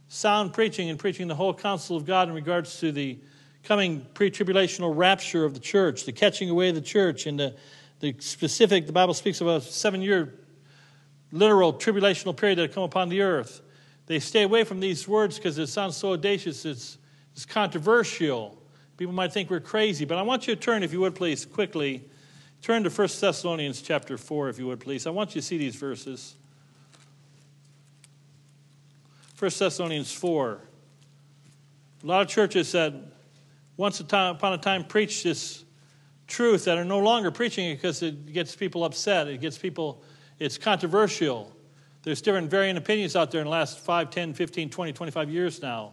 [0.08, 3.18] sound preaching and preaching the whole counsel of God in regards to the
[3.62, 7.56] coming pre tribulational rapture of the church, the catching away of the church, and the,
[8.00, 10.34] the specific, the Bible speaks of a seven year
[11.30, 13.61] literal tribulational period that come upon the earth.
[14.06, 16.96] They stay away from these words because it sounds so audacious, it's,
[17.34, 18.62] it's controversial.
[18.96, 21.44] People might think we're crazy, but I want you to turn, if you would please,
[21.44, 22.08] quickly.
[22.62, 25.06] Turn to 1 Thessalonians chapter 4, if you would please.
[25.06, 26.38] I want you to see these verses.
[29.38, 30.61] 1 Thessalonians 4.
[32.03, 32.92] A lot of churches that
[33.77, 35.64] once upon a time preached this
[36.27, 39.29] truth that are no longer preaching it because it gets people upset.
[39.29, 40.03] It gets people,
[40.40, 41.53] it's controversial.
[42.03, 45.62] There's different varying opinions out there in the last 5, 10, 15, 20, 25 years
[45.62, 45.92] now.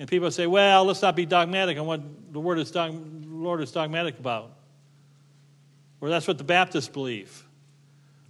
[0.00, 3.60] And people say, well, let's not be dogmatic on what the word is dog- Lord
[3.60, 4.50] is dogmatic about.
[6.00, 7.46] Or that's what the Baptists believe.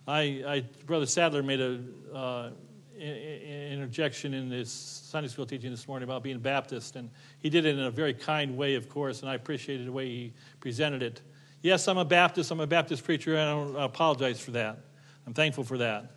[0.07, 1.81] I, I Brother Sadler made a
[2.15, 2.51] uh,
[2.99, 7.77] interjection in his Sunday school teaching this morning about being Baptist, and he did it
[7.77, 11.23] in a very kind way, of course, and I appreciated the way he presented it.
[11.63, 12.51] Yes, I'm a Baptist.
[12.51, 14.79] I'm a Baptist preacher, and I apologize for that.
[15.27, 16.11] I'm thankful for that.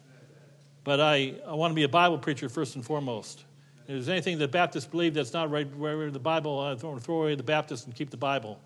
[0.84, 3.46] But I, I want to be a Bible preacher first and foremost.
[3.84, 7.04] If there's anything that Baptists believe that's not right where the Bible, I want to
[7.04, 8.60] throw away the Baptist and keep the Bible.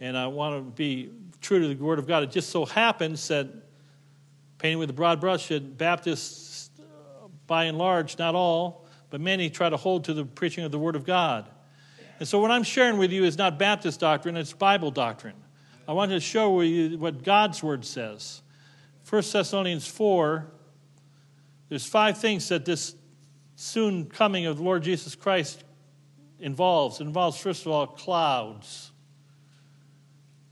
[0.00, 2.24] And I want to be true to the Word of God.
[2.24, 3.48] It just so happens that,
[4.58, 6.51] painting with a broad brush, that Baptists
[7.52, 10.78] by and large, not all, but many try to hold to the preaching of the
[10.78, 11.50] Word of God.
[12.18, 15.34] And so, what I'm sharing with you is not Baptist doctrine, it's Bible doctrine.
[15.86, 18.40] I want to show you what God's Word says.
[19.06, 20.50] 1 Thessalonians 4,
[21.68, 22.96] there's five things that this
[23.56, 25.62] soon coming of the Lord Jesus Christ
[26.40, 27.02] involves.
[27.02, 28.92] It involves, first of all, clouds.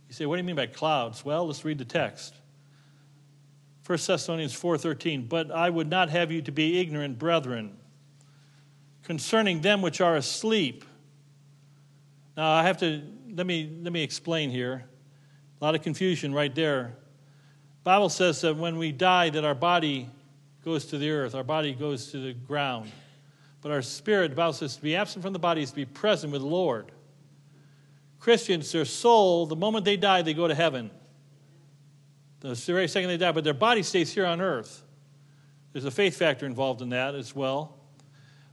[0.06, 1.24] You say, what do you mean by clouds?
[1.24, 2.34] Well, let's read the text.
[3.90, 7.76] 1 Thessalonians 4:13 But I would not have you to be ignorant brethren
[9.02, 10.84] concerning them which are asleep.
[12.36, 13.02] Now I have to
[13.34, 14.84] let me let me explain here.
[15.60, 16.98] A lot of confusion right there.
[17.82, 20.08] Bible says that when we die that our body
[20.64, 22.92] goes to the earth our body goes to the ground.
[23.60, 25.84] But our spirit the Bible says to be absent from the body is to be
[25.84, 26.92] present with the Lord.
[28.20, 30.92] Christians their soul the moment they die they go to heaven
[32.40, 34.82] the very second they die, but their body stays here on earth.
[35.72, 37.76] There's a faith factor involved in that as well.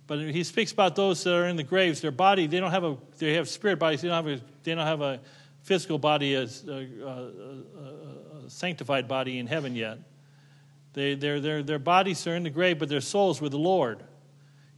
[0.06, 2.00] But he speaks about those that are in the graves.
[2.00, 4.02] Their body, they don't have a, they have spirit bodies.
[4.02, 5.20] They don't have a, they don't have a
[5.64, 9.98] physical body, as a, a, a sanctified body in heaven yet.
[10.94, 14.02] They, their, their, their bodies are in the grave, but their souls with the Lord.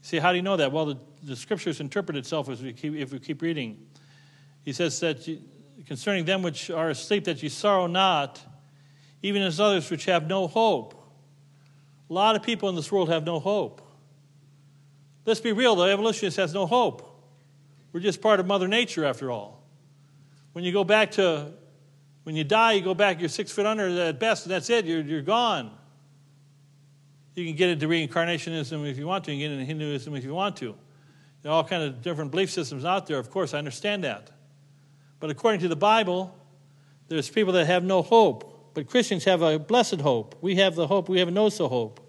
[0.01, 0.71] See, how do you know that?
[0.71, 3.85] Well, the, the scriptures interpret itself as we keep, if we keep reading.
[4.65, 5.39] He says that you,
[5.85, 8.41] concerning them which are asleep, that you sorrow not,
[9.21, 10.95] even as others which have no hope.
[12.09, 13.81] A lot of people in this world have no hope.
[15.25, 17.05] Let's be real, the evolutionist has no hope.
[17.91, 19.63] We're just part of Mother Nature, after all.
[20.53, 21.51] When you go back to,
[22.23, 24.85] when you die, you go back, you're six foot under at best, and that's it,
[24.85, 25.71] you're, you're gone.
[27.35, 30.23] You can get into reincarnationism if you want to, you can get into Hinduism if
[30.23, 30.75] you want to.
[31.41, 34.31] There are all kinds of different belief systems out there, of course, I understand that.
[35.19, 36.35] But according to the Bible,
[37.07, 38.48] there's people that have no hope.
[38.79, 40.37] But Christians have a blessed hope.
[40.39, 41.99] We have the hope, we have no so hope.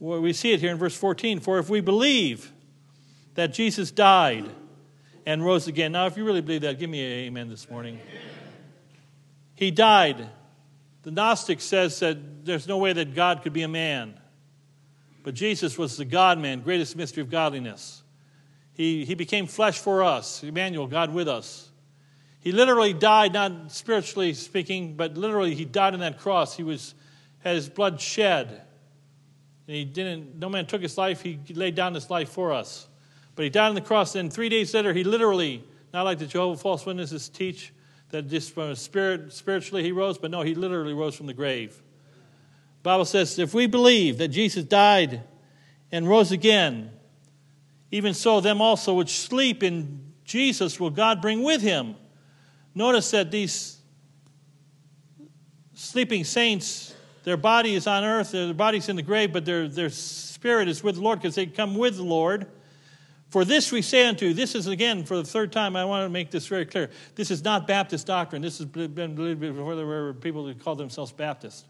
[0.00, 1.38] We see it here in verse 14.
[1.38, 2.50] For if we believe
[3.34, 4.50] that Jesus died
[5.24, 5.92] and rose again.
[5.92, 8.00] Now, if you really believe that, give me an amen this morning.
[9.54, 10.26] He died.
[11.02, 14.14] The Gnostic says that there's no way that God could be a man.
[15.22, 18.02] But Jesus was the God man, greatest mystery of godliness.
[18.72, 21.70] He, he became flesh for us, Emmanuel, God with us.
[22.44, 26.54] He literally died, not spiritually speaking, but literally he died on that cross.
[26.54, 26.94] He was
[27.38, 28.62] had his blood shed.
[29.66, 32.86] And he didn't, no man took his life, he laid down his life for us.
[33.34, 36.26] But he died on the cross, then three days later, he literally, not like the
[36.26, 37.72] Jehovah false witnesses teach,
[38.10, 41.34] that just from a spirit, spiritually he rose, but no, he literally rose from the
[41.34, 41.70] grave.
[41.72, 45.22] The Bible says, if we believe that Jesus died
[45.90, 46.90] and rose again,
[47.90, 51.96] even so, them also which sleep in Jesus will God bring with him.
[52.74, 53.78] Notice that these
[55.74, 59.90] sleeping saints, their body is on earth, their body's in the grave, but their, their
[59.90, 62.46] spirit is with the Lord because they come with the Lord.
[63.30, 66.04] For this we say unto you, this is again for the third time, I want
[66.04, 66.90] to make this very clear.
[67.14, 68.42] This is not Baptist doctrine.
[68.42, 71.66] This has been believed before there were people who called themselves Baptist.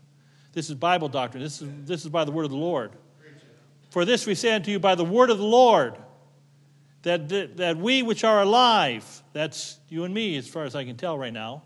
[0.53, 1.43] This is Bible doctrine.
[1.43, 2.93] This is, this is by the word of the Lord.
[3.91, 5.97] For this we say unto you by the word of the Lord
[7.05, 10.85] that, that, that we which are alive, that's you and me as far as I
[10.85, 11.63] can tell right now,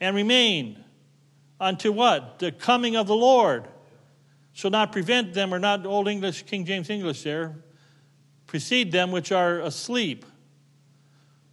[0.00, 0.82] and remain
[1.58, 2.38] unto what?
[2.38, 3.66] The coming of the Lord
[4.52, 7.56] shall not prevent them, or not Old English, King James English there,
[8.46, 10.26] precede them which are asleep.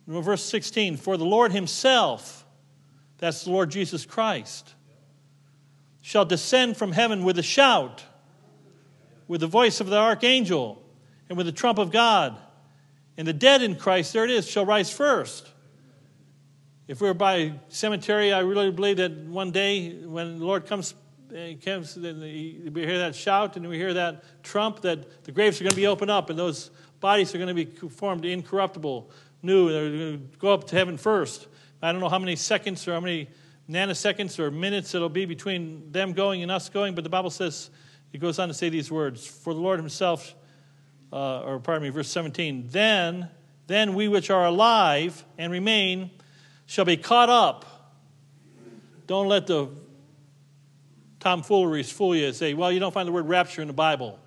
[0.06, 2.46] Verse 16 For the Lord himself,
[3.20, 4.76] that's the Lord Jesus Christ,
[6.02, 8.04] shall descend from heaven with a shout,
[9.30, 10.84] with the voice of the archangel,
[11.30, 12.38] and with the trump of God.
[13.18, 15.52] And the dead in Christ, there it is, shall rise first.
[16.88, 20.94] If we are by cemetery, I really believe that one day when the Lord comes,
[21.36, 25.60] eh, he comes we hear that shout and we hear that trump, that the graves
[25.60, 29.10] are going to be opened up and those bodies are going to be formed incorruptible,
[29.42, 29.72] new.
[29.72, 31.48] They're going to go up to heaven first.
[31.82, 33.30] I don't know how many seconds or how many
[33.70, 37.70] nanoseconds or minutes it'll be between them going and us going, but the Bible says,
[38.14, 40.34] it goes on to say these words For the Lord Himself,
[41.12, 43.30] uh, or pardon me, verse 17, then,
[43.68, 46.12] then we which are alive and remain
[46.66, 47.66] shall be caught up.
[49.08, 49.70] Don't let the
[51.20, 54.20] tomfooleries fool you and say, well, you don't find the word rapture in the Bible.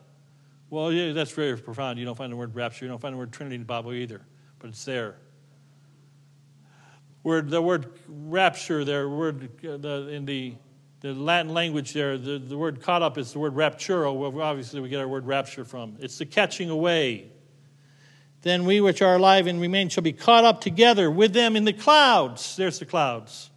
[0.71, 1.99] Well, yeah, that's very profound.
[1.99, 3.93] You don't find the word rapture, you don't find the word Trinity in the Bible
[3.93, 4.23] either,
[4.59, 5.17] but it's there.
[7.23, 10.55] Word, the word rapture, there, word the, in the,
[11.01, 14.81] the Latin language there, the, the word caught up is the word rapturo, where obviously
[14.81, 15.97] we get our word rapture from.
[15.99, 17.31] It's the catching away.
[18.43, 21.65] Then we which are alive and remain shall be caught up together with them in
[21.65, 22.57] the clouds.
[22.57, 23.51] There's the clouds.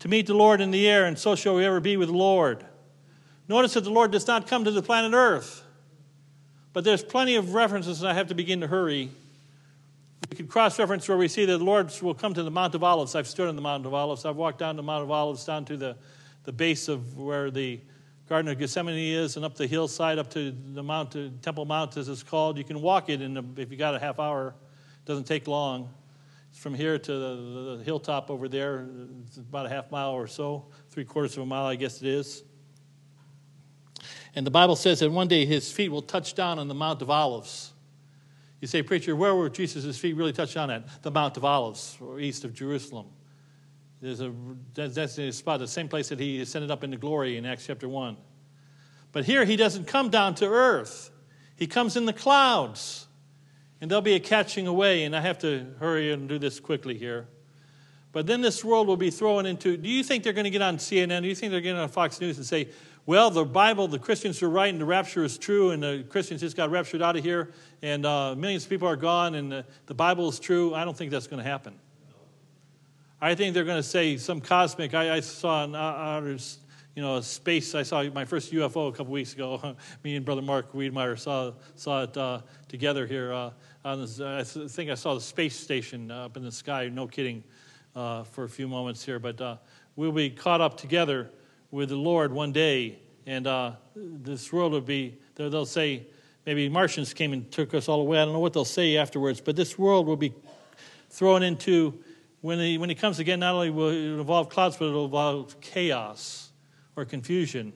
[0.00, 2.16] To meet the Lord in the air, and so shall we ever be with the
[2.16, 2.64] Lord.
[3.48, 5.62] Notice that the Lord does not come to the planet Earth.
[6.72, 9.10] But there's plenty of references, and I have to begin to hurry.
[10.30, 12.74] We could cross reference where we see that the Lord will come to the Mount
[12.74, 13.14] of Olives.
[13.14, 14.24] I've stood on the Mount of Olives.
[14.24, 15.96] I've walked down the Mount of Olives, down to the,
[16.44, 17.80] the base of where the
[18.28, 22.08] Garden of Gethsemane is, and up the hillside, up to the Mount, Temple Mount, as
[22.08, 22.58] it's called.
[22.58, 24.48] You can walk it in a, if you got a half hour.
[24.48, 25.90] It doesn't take long.
[26.50, 28.88] It's from here to the, the hilltop over there.
[29.26, 32.08] It's about a half mile or so, three quarters of a mile, I guess it
[32.08, 32.42] is.
[34.34, 37.02] And the Bible says that one day his feet will touch down on the Mount
[37.02, 37.72] of Olives.
[38.66, 41.04] You say, Preacher, where were Jesus' feet really touched on at?
[41.04, 43.06] The Mount of Olives, or east of Jerusalem.
[44.00, 44.30] There's a
[44.74, 48.16] designated spot, the same place that he ascended up into glory in Acts chapter 1.
[49.12, 51.12] But here he doesn't come down to earth,
[51.54, 53.06] he comes in the clouds.
[53.80, 56.98] And there'll be a catching away, and I have to hurry and do this quickly
[56.98, 57.28] here.
[58.10, 59.76] But then this world will be thrown into.
[59.76, 61.22] Do you think they're going to get on CNN?
[61.22, 62.70] Do you think they're going to get on Fox News and say,
[63.06, 66.40] well, the Bible, the Christians are right, and the rapture is true, and the Christians
[66.40, 69.64] just got raptured out of here, and uh, millions of people are gone, and the,
[69.86, 70.74] the Bible is true.
[70.74, 71.74] I don't think that's going to happen.
[73.20, 74.92] I think they're going to say some cosmic.
[74.92, 76.36] I, I saw an outer,
[76.96, 77.76] you know, space.
[77.76, 79.76] I saw my first UFO a couple weeks ago.
[80.02, 83.32] Me and Brother Mark Wiedmeyer saw saw it uh, together here.
[83.32, 86.88] Uh, this, I think I saw the space station up in the sky.
[86.88, 87.44] No kidding,
[87.96, 89.56] uh, for a few moments here, but uh,
[89.96, 91.30] we'll be caught up together
[91.70, 96.06] with the Lord one day, and uh, this world will be, they'll say,
[96.44, 98.18] maybe Martians came and took us all away.
[98.18, 100.32] I don't know what they'll say afterwards, but this world will be
[101.10, 101.98] thrown into,
[102.40, 105.60] when he, when he comes again, not only will it involve clouds, but it'll involve
[105.60, 106.52] chaos
[106.94, 107.72] or confusion.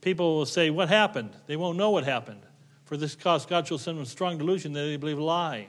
[0.00, 1.30] People will say, What happened?
[1.46, 2.40] They won't know what happened.
[2.84, 5.68] For this cause, God shall send them strong delusion that they believe a lie.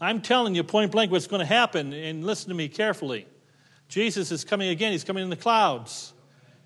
[0.00, 3.26] I'm telling you point blank what's going to happen, and listen to me carefully.
[3.90, 4.92] Jesus is coming again.
[4.92, 6.14] He's coming in the clouds.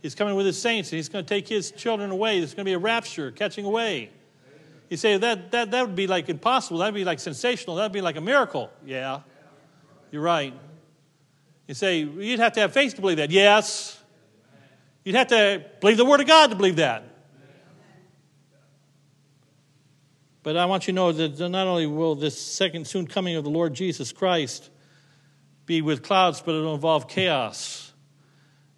[0.03, 2.39] He's coming with his saints, and he's going to take his children away.
[2.39, 4.11] There's going to be a rapture, catching away.
[4.91, 6.79] You say that, that, that would be like impossible.
[6.79, 7.77] That would be like sensational.
[7.77, 8.70] That would be like a miracle.
[8.85, 9.20] Yeah,
[10.11, 10.53] you're right.
[11.66, 13.31] You say, you'd have to have faith to believe that.
[13.31, 13.99] Yes.
[15.03, 17.05] You'd have to believe the Word of God to believe that.
[20.43, 23.45] But I want you to know that not only will this second soon coming of
[23.45, 24.68] the Lord Jesus Christ
[25.67, 27.93] be with clouds, but it'll involve chaos.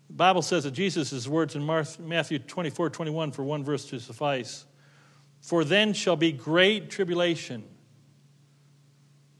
[0.08, 4.64] The Bible says that Jesus' words in Matthew 24 21 for one verse to suffice.
[5.40, 7.64] For then shall be great tribulation.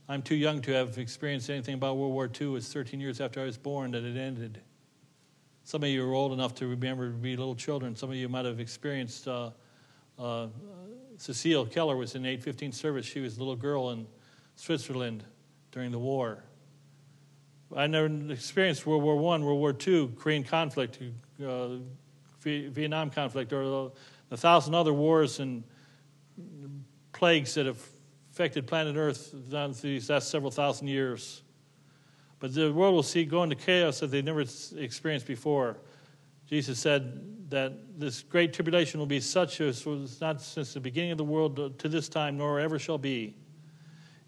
[0.09, 2.57] I'm too young to have experienced anything about World War II.
[2.57, 4.61] It's 13 years after I was born that it ended.
[5.65, 7.97] Some of you are old enough to remember to be little children.
[7.97, 9.27] Some of you might have experienced.
[9.27, 9.51] Uh,
[10.17, 10.47] uh,
[11.17, 13.05] Cecile Keller was in 815 service.
[13.05, 14.07] She was a little girl in
[14.55, 15.25] Switzerland
[15.73, 16.45] during the war.
[17.75, 21.01] I never experienced World War I, World War II, Korean conflict,
[21.45, 21.69] uh,
[22.41, 23.93] Vietnam conflict, or
[24.31, 25.65] the, thousand other wars and
[27.13, 27.83] plagues that have
[28.33, 31.43] affected planet Earth down these last several thousand years.
[32.39, 34.45] But the world will see go into chaos that they've never
[34.77, 35.79] experienced before.
[36.47, 41.13] Jesus said that this great tribulation will be such as was not since the beginning
[41.13, 43.35] of the world to this time, nor ever shall be.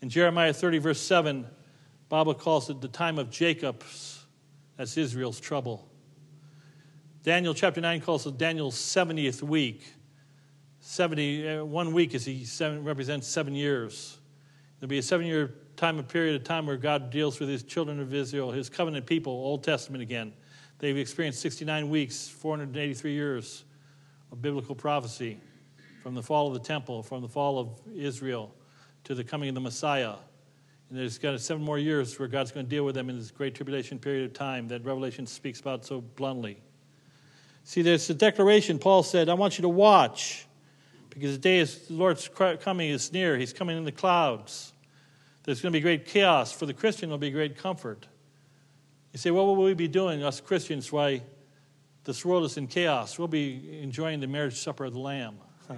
[0.01, 1.47] In Jeremiah 30, verse 7,
[2.09, 4.25] Bible calls it the time of Jacob's,
[4.77, 5.89] that's Israel's trouble.
[7.23, 9.93] Daniel chapter 9 calls it Daniel's 70th week.
[10.81, 14.17] 70, uh, one week is he seven, represents seven years.
[14.79, 17.63] There'll be a seven year time, a period of time where God deals with his
[17.63, 20.33] children of Israel, his covenant people, Old Testament again.
[20.79, 23.65] They've experienced 69 weeks, 483 years
[24.33, 25.39] of biblical prophecy
[26.03, 28.55] from the fall of the temple, from the fall of Israel
[29.05, 30.15] to the coming of the Messiah.
[30.91, 33.31] And there's got seven more years where God's going to deal with them in this
[33.31, 36.59] great tribulation period of time that Revelation speaks about so bluntly.
[37.65, 40.47] See, there's a declaration Paul said, I want you to watch
[41.11, 42.31] because the day is the Lord's
[42.61, 43.37] coming is near.
[43.37, 44.73] He's coming in the clouds.
[45.43, 46.53] There's going to be great chaos.
[46.53, 48.07] For the Christian, there'll be great comfort.
[49.13, 51.23] You say, what will we be doing, us Christians, why
[52.05, 53.19] this world is in chaos?
[53.19, 55.37] We'll be enjoying the marriage supper of the Lamb.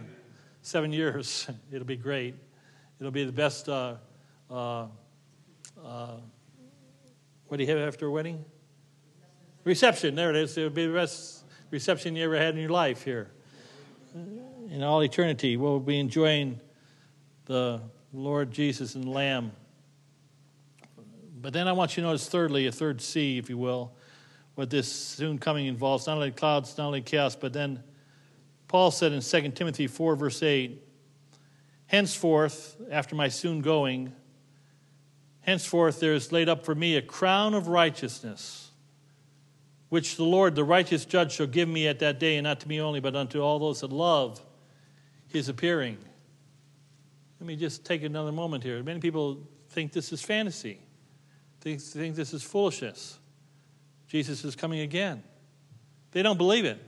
[0.62, 1.48] Seven years.
[1.72, 2.36] It'll be great.
[3.00, 3.68] It'll be the best.
[3.68, 3.96] Uh,
[4.50, 4.86] uh,
[5.84, 6.16] uh,
[7.46, 8.44] what do you have after a wedding?
[9.64, 10.14] Reception.
[10.14, 10.56] There it is.
[10.56, 13.30] It'll be the best reception you ever had in your life here.
[14.14, 16.60] In all eternity, we'll be enjoying
[17.46, 17.80] the
[18.12, 19.52] Lord Jesus and the Lamb
[21.40, 23.92] but then I want you to notice, thirdly, a third C, if you will,
[24.56, 27.82] what this soon coming involves not only clouds, not only chaos, but then
[28.68, 30.82] Paul said in 2 Timothy 4, verse 8,
[31.86, 34.14] Henceforth, after my soon going,
[35.42, 38.70] henceforth there is laid up for me a crown of righteousness,
[39.88, 42.68] which the Lord, the righteous judge, shall give me at that day, and not to
[42.68, 44.40] me only, but unto all those that love
[45.28, 45.98] his appearing.
[47.40, 48.82] Let me just take another moment here.
[48.82, 49.38] Many people
[49.70, 50.80] think this is fantasy.
[51.60, 53.18] They think this is foolishness.
[54.08, 55.22] Jesus is coming again.
[56.12, 56.78] They don't believe it.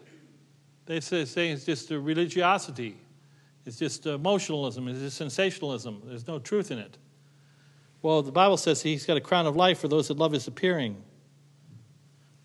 [0.87, 2.97] They say, say it's just a religiosity.
[3.65, 4.89] It's just emotionalism.
[4.89, 6.03] It's just sensationalism.
[6.05, 6.99] There's no truth in it.
[8.03, 10.49] Well, the Bible says he's got a crown of life for those that love his
[10.49, 11.01] appearing.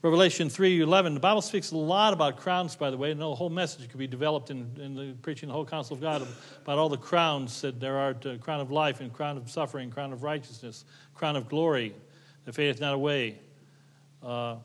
[0.03, 3.49] Revelation 3.11, the Bible speaks a lot about crowns, by the way, and the whole
[3.49, 6.25] message could be developed in, in the preaching the whole counsel of God
[6.61, 9.89] about all the crowns that there are, to, crown of life and crown of suffering,
[9.89, 10.85] crown of righteousness,
[11.15, 11.95] crown of glory
[12.45, 13.39] that fadeth not away.
[14.21, 14.57] Uh,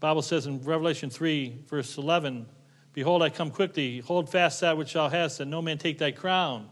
[0.00, 2.46] Bible says in Revelation 3, verse 11,
[2.94, 4.00] Behold, I come quickly.
[4.00, 6.70] Hold fast that which thou hast, that no man take thy crown.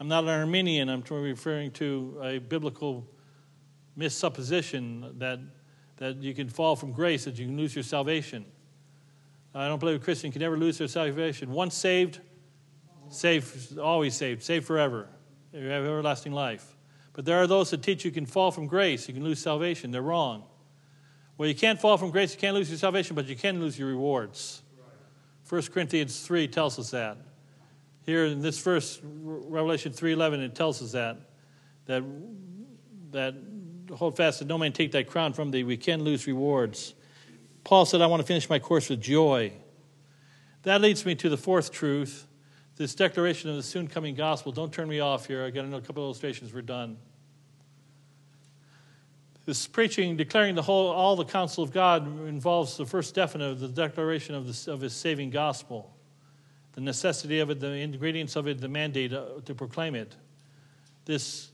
[0.00, 0.88] I'm not an Arminian.
[0.88, 3.06] I'm referring to a biblical
[3.96, 5.38] missupposition that,
[5.98, 8.44] that you can fall from grace, that you can lose your salvation.
[9.54, 11.52] I don't believe a Christian can ever lose their salvation.
[11.52, 12.20] Once saved,
[13.08, 15.08] saved, always saved, saved forever.
[15.52, 16.74] You have everlasting life.
[17.12, 19.92] But there are those that teach you can fall from grace, you can lose salvation.
[19.92, 20.42] They're wrong.
[21.38, 23.78] Well, you can't fall from grace, you can't lose your salvation, but you can lose
[23.78, 24.62] your rewards.
[25.48, 27.18] 1 Corinthians 3 tells us that.
[28.04, 31.18] Here in this verse, Revelation 3.11, it tells us that,
[31.86, 32.02] that,
[33.12, 33.34] that
[33.94, 35.64] hold fast that no man take thy crown from thee.
[35.64, 36.94] We can lose rewards.
[37.64, 39.52] Paul said, I want to finish my course with joy.
[40.64, 42.26] That leads me to the fourth truth
[42.76, 44.50] this declaration of the soon coming gospel.
[44.52, 45.44] Don't turn me off here.
[45.44, 46.52] I got a couple of illustrations.
[46.52, 46.96] We're done.
[49.46, 53.60] This preaching, declaring the whole, all the counsel of God involves the first definite of
[53.60, 55.93] the declaration of, the, of His saving gospel,
[56.74, 60.14] the necessity of it, the ingredients of it, the mandate uh, to proclaim it.
[61.04, 61.50] This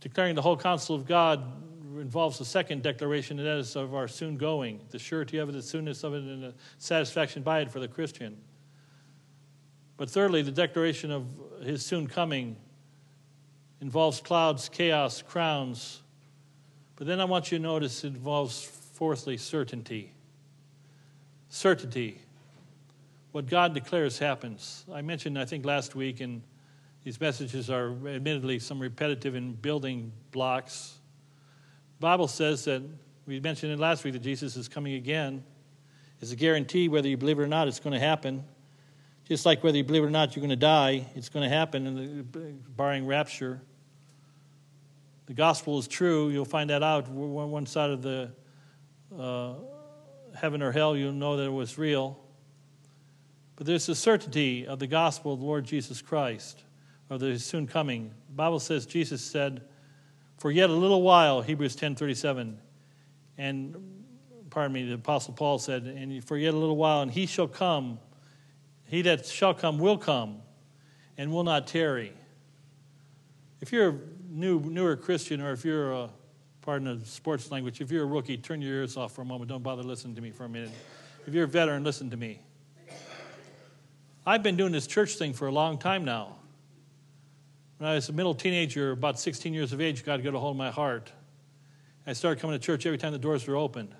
[0.00, 1.42] declaring the whole counsel of God
[2.00, 5.52] involves the second declaration, and that is of our soon going, the surety of it,
[5.52, 8.36] the soonness of it, and the satisfaction by it for the Christian.
[9.96, 11.26] But thirdly, the declaration of
[11.62, 12.56] his soon coming
[13.80, 16.02] involves clouds, chaos, crowns.
[16.96, 20.12] But then I want you to notice it involves, fourthly, certainty.
[21.48, 22.20] Certainty.
[23.32, 24.84] What God declares happens.
[24.92, 26.42] I mentioned, I think, last week, and
[27.04, 30.98] these messages are admittedly some repetitive in building blocks.
[31.98, 32.82] The Bible says that,
[33.26, 35.44] we mentioned it last week, that Jesus is coming again.
[36.20, 38.44] It's a guarantee, whether you believe it or not, it's going to happen.
[39.26, 41.06] Just like whether you believe it or not, you're going to die.
[41.14, 42.26] It's going to happen,
[42.74, 43.60] barring rapture.
[45.26, 46.30] The gospel is true.
[46.30, 47.08] You'll find that out.
[47.10, 48.30] One side of the
[49.16, 49.54] uh,
[50.34, 52.18] heaven or hell, you'll know that it was real.
[53.58, 56.62] But there's the certainty of the gospel of the Lord Jesus Christ,
[57.10, 58.14] of the soon coming.
[58.28, 59.62] The Bible says Jesus said,
[60.36, 62.60] "For yet a little while," Hebrews 10:37,
[63.36, 63.74] and
[64.50, 67.48] pardon me, the Apostle Paul said, "And for yet a little while, and he shall
[67.48, 67.98] come."
[68.86, 70.40] He that shall come will come
[71.16, 72.12] and will not tarry.
[73.60, 73.98] If you're a
[74.30, 76.10] new, newer Christian, or if you're a,
[76.62, 79.48] pardon the sports language, if you're a rookie, turn your ears off for a moment.
[79.48, 80.70] Don't bother listening to me for a minute.
[81.26, 82.40] If you're a veteran, listen to me.
[84.28, 86.36] I've been doing this church thing for a long time now.
[87.78, 90.50] When I was a middle teenager, about 16 years of age, God got a hold
[90.50, 91.10] of my heart.
[92.06, 93.94] I started coming to church every time the doors were opened.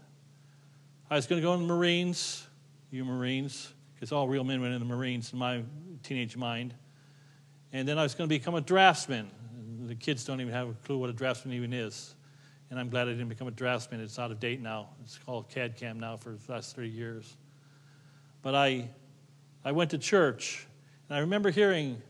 [1.09, 2.47] I was going to go in the Marines,
[2.91, 5.63] you Marines, because all real men went in the Marines in my
[6.03, 6.75] teenage mind.
[7.73, 9.31] And then I was going to become a draftsman.
[9.87, 12.15] The kids don't even have a clue what a draftsman even is.
[12.69, 14.03] And I'm glad I didn't become a draftsman.
[14.03, 14.91] It's out of date now.
[15.05, 17.35] It's called CAD CAM now for the last three years.
[18.43, 18.91] But I,
[19.65, 20.67] I went to church,
[21.09, 22.01] and I remember hearing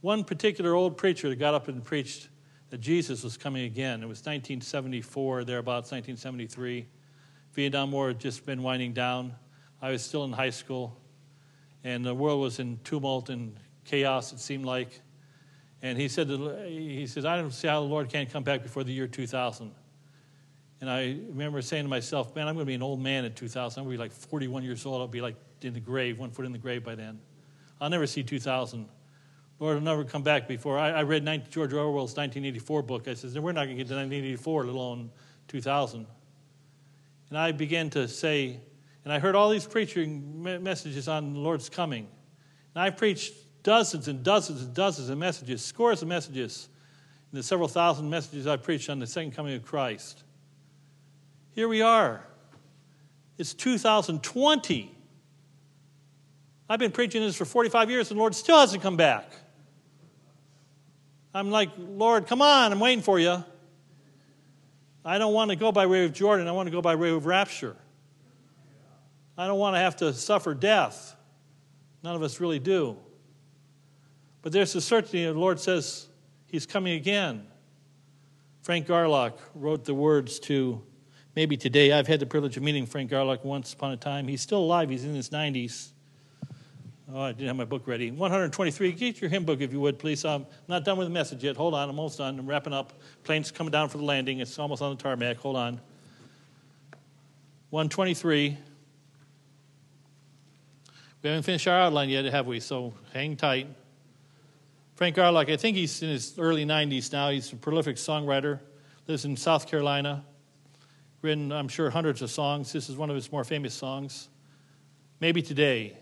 [0.00, 2.28] one particular old preacher that got up and preached
[2.70, 4.02] that Jesus was coming again.
[4.02, 6.86] It was 1974, thereabouts, 1973.
[7.52, 9.34] Vietnam War had just been winding down.
[9.80, 10.96] I was still in high school,
[11.84, 15.00] and the world was in tumult and chaos, it seemed like.
[15.82, 16.28] And he said,
[16.66, 19.70] he says, I don't see how the Lord can't come back before the year 2000.
[20.80, 23.32] And I remember saying to myself, man, I'm going to be an old man in
[23.34, 23.78] 2000.
[23.78, 25.00] I'm going to be like 41 years old.
[25.00, 27.18] I'll be like in the grave, one foot in the grave by then.
[27.80, 28.88] I'll never see 2000.
[29.60, 30.78] Lord I'll never come back before.
[30.78, 33.08] I, I read 19, George Orwell's 1984 book.
[33.08, 35.10] I said, we're not going to get to 1984, let alone
[35.48, 36.06] 2000.
[37.30, 38.60] And I began to say,
[39.04, 42.06] and I heard all these preaching messages on the Lord's coming.
[42.74, 46.68] And I preached dozens and dozens and dozens of messages, scores of messages,
[47.30, 50.22] and the several thousand messages I preached on the second coming of Christ.
[51.52, 52.26] Here we are.
[53.38, 54.93] It's 2020.
[56.68, 59.30] I've been preaching this for 45 years, and the Lord still hasn't come back.
[61.34, 63.44] I'm like, Lord, come on, I'm waiting for you.
[65.04, 67.10] I don't want to go by way of Jordan, I want to go by way
[67.10, 67.76] of rapture.
[69.36, 71.16] I don't want to have to suffer death.
[72.02, 72.96] None of us really do.
[74.42, 76.08] But there's a certainty, the Lord says
[76.54, 77.48] He's coming again.
[78.62, 80.80] Frank Garlock wrote the words to
[81.34, 81.90] maybe today.
[81.90, 84.28] I've had the privilege of meeting Frank Garlock once upon a time.
[84.28, 85.93] He's still alive, he's in his 90s.
[87.12, 88.10] Oh, I didn't have my book ready.
[88.10, 88.92] 123.
[88.92, 90.24] Get your hymn book if you would, please.
[90.24, 91.54] I'm not done with the message yet.
[91.54, 92.38] Hold on, I'm almost done.
[92.38, 92.94] I'm wrapping up.
[93.24, 94.40] Plane's coming down for the landing.
[94.40, 95.36] It's almost on the tarmac.
[95.36, 95.80] Hold on.
[97.70, 98.56] 123.
[101.22, 102.60] We haven't finished our outline yet, have we?
[102.60, 103.66] So hang tight.
[104.94, 107.30] Frank Garlock, I think he's in his early 90s now.
[107.30, 108.60] He's a prolific songwriter,
[109.08, 110.24] lives in South Carolina,
[111.20, 112.72] written, I'm sure, hundreds of songs.
[112.72, 114.28] This is one of his more famous songs.
[115.20, 115.98] Maybe today.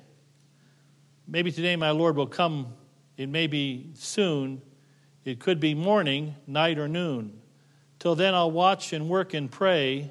[1.27, 2.75] Maybe today my Lord will come.
[3.17, 4.63] It may be soon.
[5.25, 7.41] It could be morning, night, or noon.
[7.99, 10.11] Till then, I'll watch and work and pray.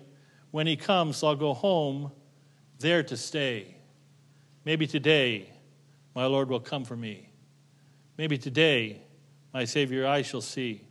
[0.51, 2.12] When he comes, I'll go home,
[2.80, 3.76] there to stay.
[4.64, 5.49] Maybe today
[6.16, 7.30] my Lord will come for me.
[8.18, 9.01] Maybe today,
[9.53, 10.82] my Savior, I shall see.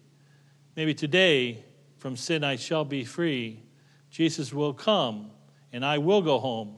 [0.76, 1.64] Maybe today,
[1.98, 3.62] from sin I shall be free.
[4.10, 5.30] Jesus will come,
[5.72, 6.76] and I will go home.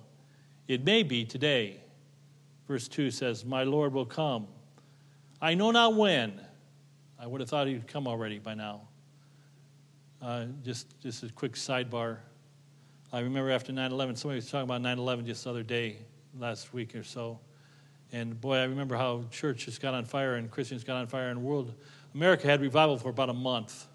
[0.69, 1.82] It may be today.
[2.73, 4.47] Verse 2 says, My Lord will come.
[5.43, 6.41] I know not when.
[7.19, 8.89] I would have thought he'd come already by now.
[10.23, 12.17] Uh, just, just a quick sidebar.
[13.13, 15.99] I remember after 9 11, somebody was talking about 9 11 just the other day,
[16.39, 17.39] last week or so.
[18.11, 21.43] And boy, I remember how churches got on fire and Christians got on fire, and
[21.43, 21.75] world
[22.15, 23.87] America had revival for about a month.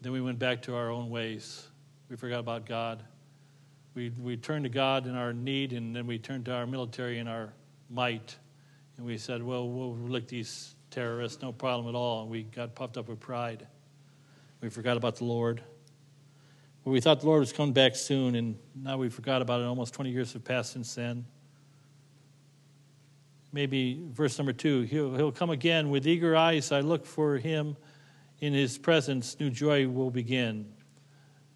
[0.00, 1.66] Then we went back to our own ways.
[2.08, 3.02] We forgot about God.
[3.96, 7.18] We, we turned to God in our need, and then we turned to our military
[7.18, 7.52] in our
[7.90, 8.36] might.
[8.96, 12.22] And we said, well, we'll lick these terrorists, no problem at all.
[12.22, 13.66] And we got puffed up with pride.
[14.60, 15.62] We forgot about the Lord.
[16.84, 19.64] Well, we thought the Lord was coming back soon, and now we forgot about it.
[19.64, 21.24] Almost 20 years have passed since then
[23.54, 27.76] maybe verse number two he'll, he'll come again with eager eyes i look for him
[28.40, 30.66] in his presence new joy will begin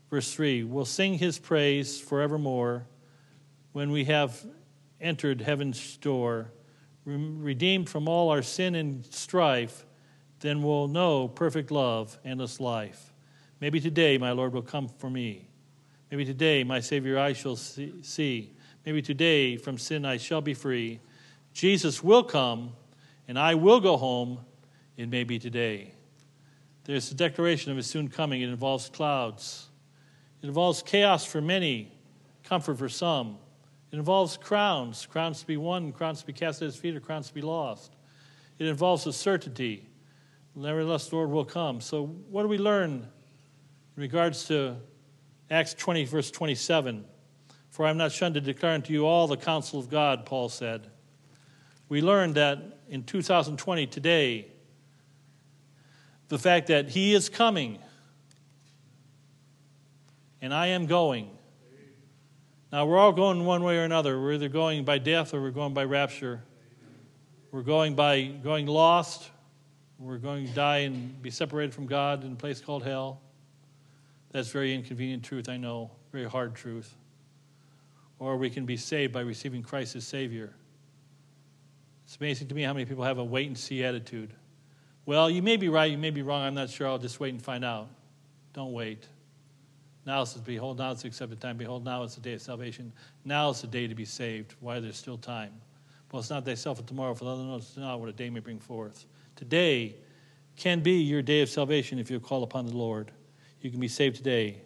[0.09, 2.87] verse 3 we'll sing his praise forevermore
[3.72, 4.47] when we have
[5.01, 6.51] entered heaven's door
[7.05, 9.86] redeemed from all our sin and strife
[10.40, 13.12] then we'll know perfect love endless life
[13.61, 15.49] maybe today my lord will come for me
[16.11, 18.53] maybe today my savior i shall see
[18.84, 21.01] maybe today from sin i shall be free
[21.59, 22.72] Jesus will come,
[23.26, 24.38] and I will go home.
[24.96, 25.90] It may be today.
[26.84, 28.42] There's a declaration of his soon coming.
[28.42, 29.66] It involves clouds.
[30.40, 31.92] It involves chaos for many,
[32.44, 33.38] comfort for some.
[33.91, 37.01] It involves crowns, crowns to be won, crowns to be cast at his feet, or
[37.01, 37.97] crowns to be lost.
[38.59, 39.89] It involves a certainty.
[40.55, 41.80] Nevertheless, the Lord will come.
[41.80, 43.07] So, what do we learn
[43.97, 44.76] in regards to
[45.51, 47.05] Acts 20, verse 27?
[47.70, 50.49] For I am not shunned to declare unto you all the counsel of God, Paul
[50.49, 50.91] said
[51.89, 52.59] we learned that
[52.89, 54.49] in 2020, today,
[56.28, 57.78] the fact that He is coming
[60.41, 61.30] and I am going.
[62.71, 64.21] Now, we're all going one way or another.
[64.21, 66.43] We're either going by death or we're going by rapture.
[67.51, 69.31] We're going by going lost.
[69.99, 73.23] We're going to die and be separated from God in a place called hell.
[74.33, 76.95] That's very inconvenient truth, I know, very hard truth.
[78.19, 80.53] Or we can be saved by receiving Christ as Savior.
[82.05, 84.35] It's amazing to me how many people have a wait and see attitude.
[85.07, 86.87] Well, you may be right, you may be wrong, I'm not sure.
[86.87, 87.89] I'll just wait and find out.
[88.53, 89.07] Don't wait.
[90.09, 91.59] Now is behold, now is the accepted time.
[91.59, 92.94] Behold, now is the day of salvation.
[93.26, 94.54] Now is the day to be saved.
[94.59, 95.52] Why there's still time.
[96.11, 98.59] Well, it's not thyself for tomorrow, for other knows not what a day may bring
[98.59, 99.04] forth.
[99.36, 99.96] Today
[100.56, 103.12] can be your day of salvation if you call upon the Lord.
[103.61, 104.62] You can be saved today.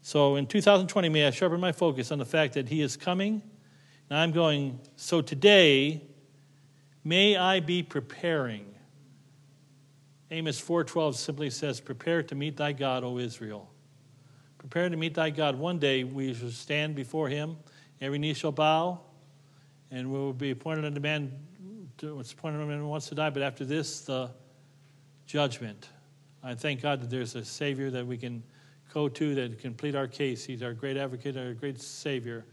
[0.00, 3.40] So in 2020, may I sharpen my focus on the fact that He is coming.
[4.10, 6.02] And I'm going, so today,
[7.04, 8.66] may I be preparing.
[10.32, 13.71] Amos 4:12 simply says, "Prepare to meet thy God, O Israel."
[14.62, 15.58] Prepare to meet thy God.
[15.58, 17.56] One day we shall stand before him,
[18.00, 19.00] every knee shall bow,
[19.90, 21.32] and we will be appointed unto man
[22.00, 24.30] what's appointed unto man who wants to die, but after this, the
[25.26, 25.88] judgment.
[26.44, 28.42] I thank God that there's a Savior that we can
[28.94, 30.44] go to that can plead our case.
[30.44, 32.44] He's our great advocate, our great Savior,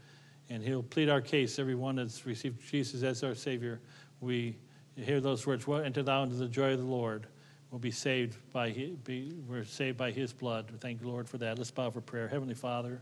[0.48, 1.60] and He'll plead our case.
[1.60, 3.80] Everyone that's received Jesus as our Savior,
[4.20, 4.56] we
[4.96, 7.28] hear those words, well, enter thou into the joy of the Lord.
[7.70, 10.72] We'll be saved by his, be, we're saved by His blood.
[10.80, 11.56] Thank the Lord for that.
[11.56, 12.26] Let's bow for prayer.
[12.26, 13.00] Heavenly Father,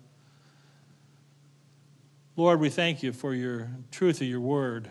[2.36, 4.90] Lord, we thank you for your truth of your word.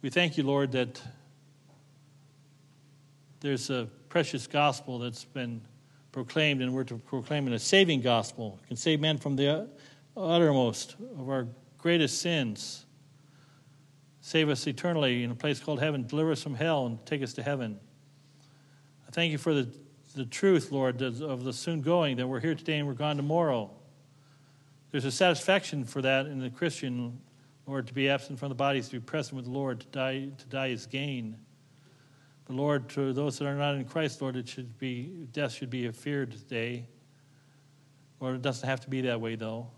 [0.00, 1.02] We thank you, Lord, that
[3.40, 5.60] there's a precious gospel that's been
[6.12, 8.60] proclaimed, and we're to proclaim it a saving gospel.
[8.62, 9.68] It can save men from the
[10.16, 12.86] uttermost of our greatest sins.
[14.20, 16.06] Save us eternally in a place called heaven.
[16.06, 17.80] Deliver us from hell and take us to heaven.
[19.08, 19.68] I thank you for the,
[20.14, 23.70] the truth, Lord, of the soon going, that we're here today and we're gone tomorrow.
[24.90, 27.18] There's a satisfaction for that in the Christian,
[27.66, 30.28] Lord, to be absent from the body, to be present with the Lord, to die,
[30.36, 31.38] to die is gain.
[32.44, 35.70] But Lord, to those that are not in Christ, Lord, it should be death should
[35.70, 36.86] be a feared day.
[38.20, 39.68] Lord, it doesn't have to be that way, though.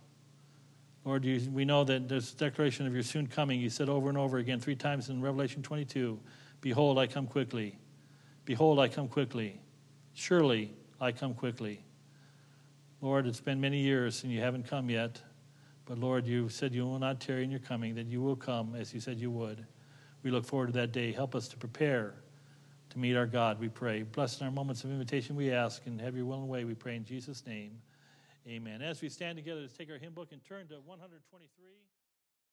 [1.04, 3.60] Lord, you, we know that there's a declaration of your soon coming.
[3.60, 6.18] You said over and over again, three times in Revelation 22,
[6.60, 7.78] Behold, I come quickly.
[8.44, 9.60] Behold, I come quickly.
[10.14, 11.82] Surely I come quickly.
[13.00, 15.20] Lord, it's been many years and you haven't come yet.
[15.86, 18.74] But Lord, you said you will not tarry in your coming, that you will come
[18.74, 19.66] as you said you would.
[20.22, 21.12] We look forward to that day.
[21.12, 22.14] Help us to prepare
[22.90, 24.02] to meet our God, we pray.
[24.02, 26.74] Bless in our moments of invitation, we ask, and have your will and way, we
[26.74, 27.80] pray in Jesus' name.
[28.48, 28.82] Amen.
[28.82, 31.99] As we stand together, let's take our hymn book and turn to 123.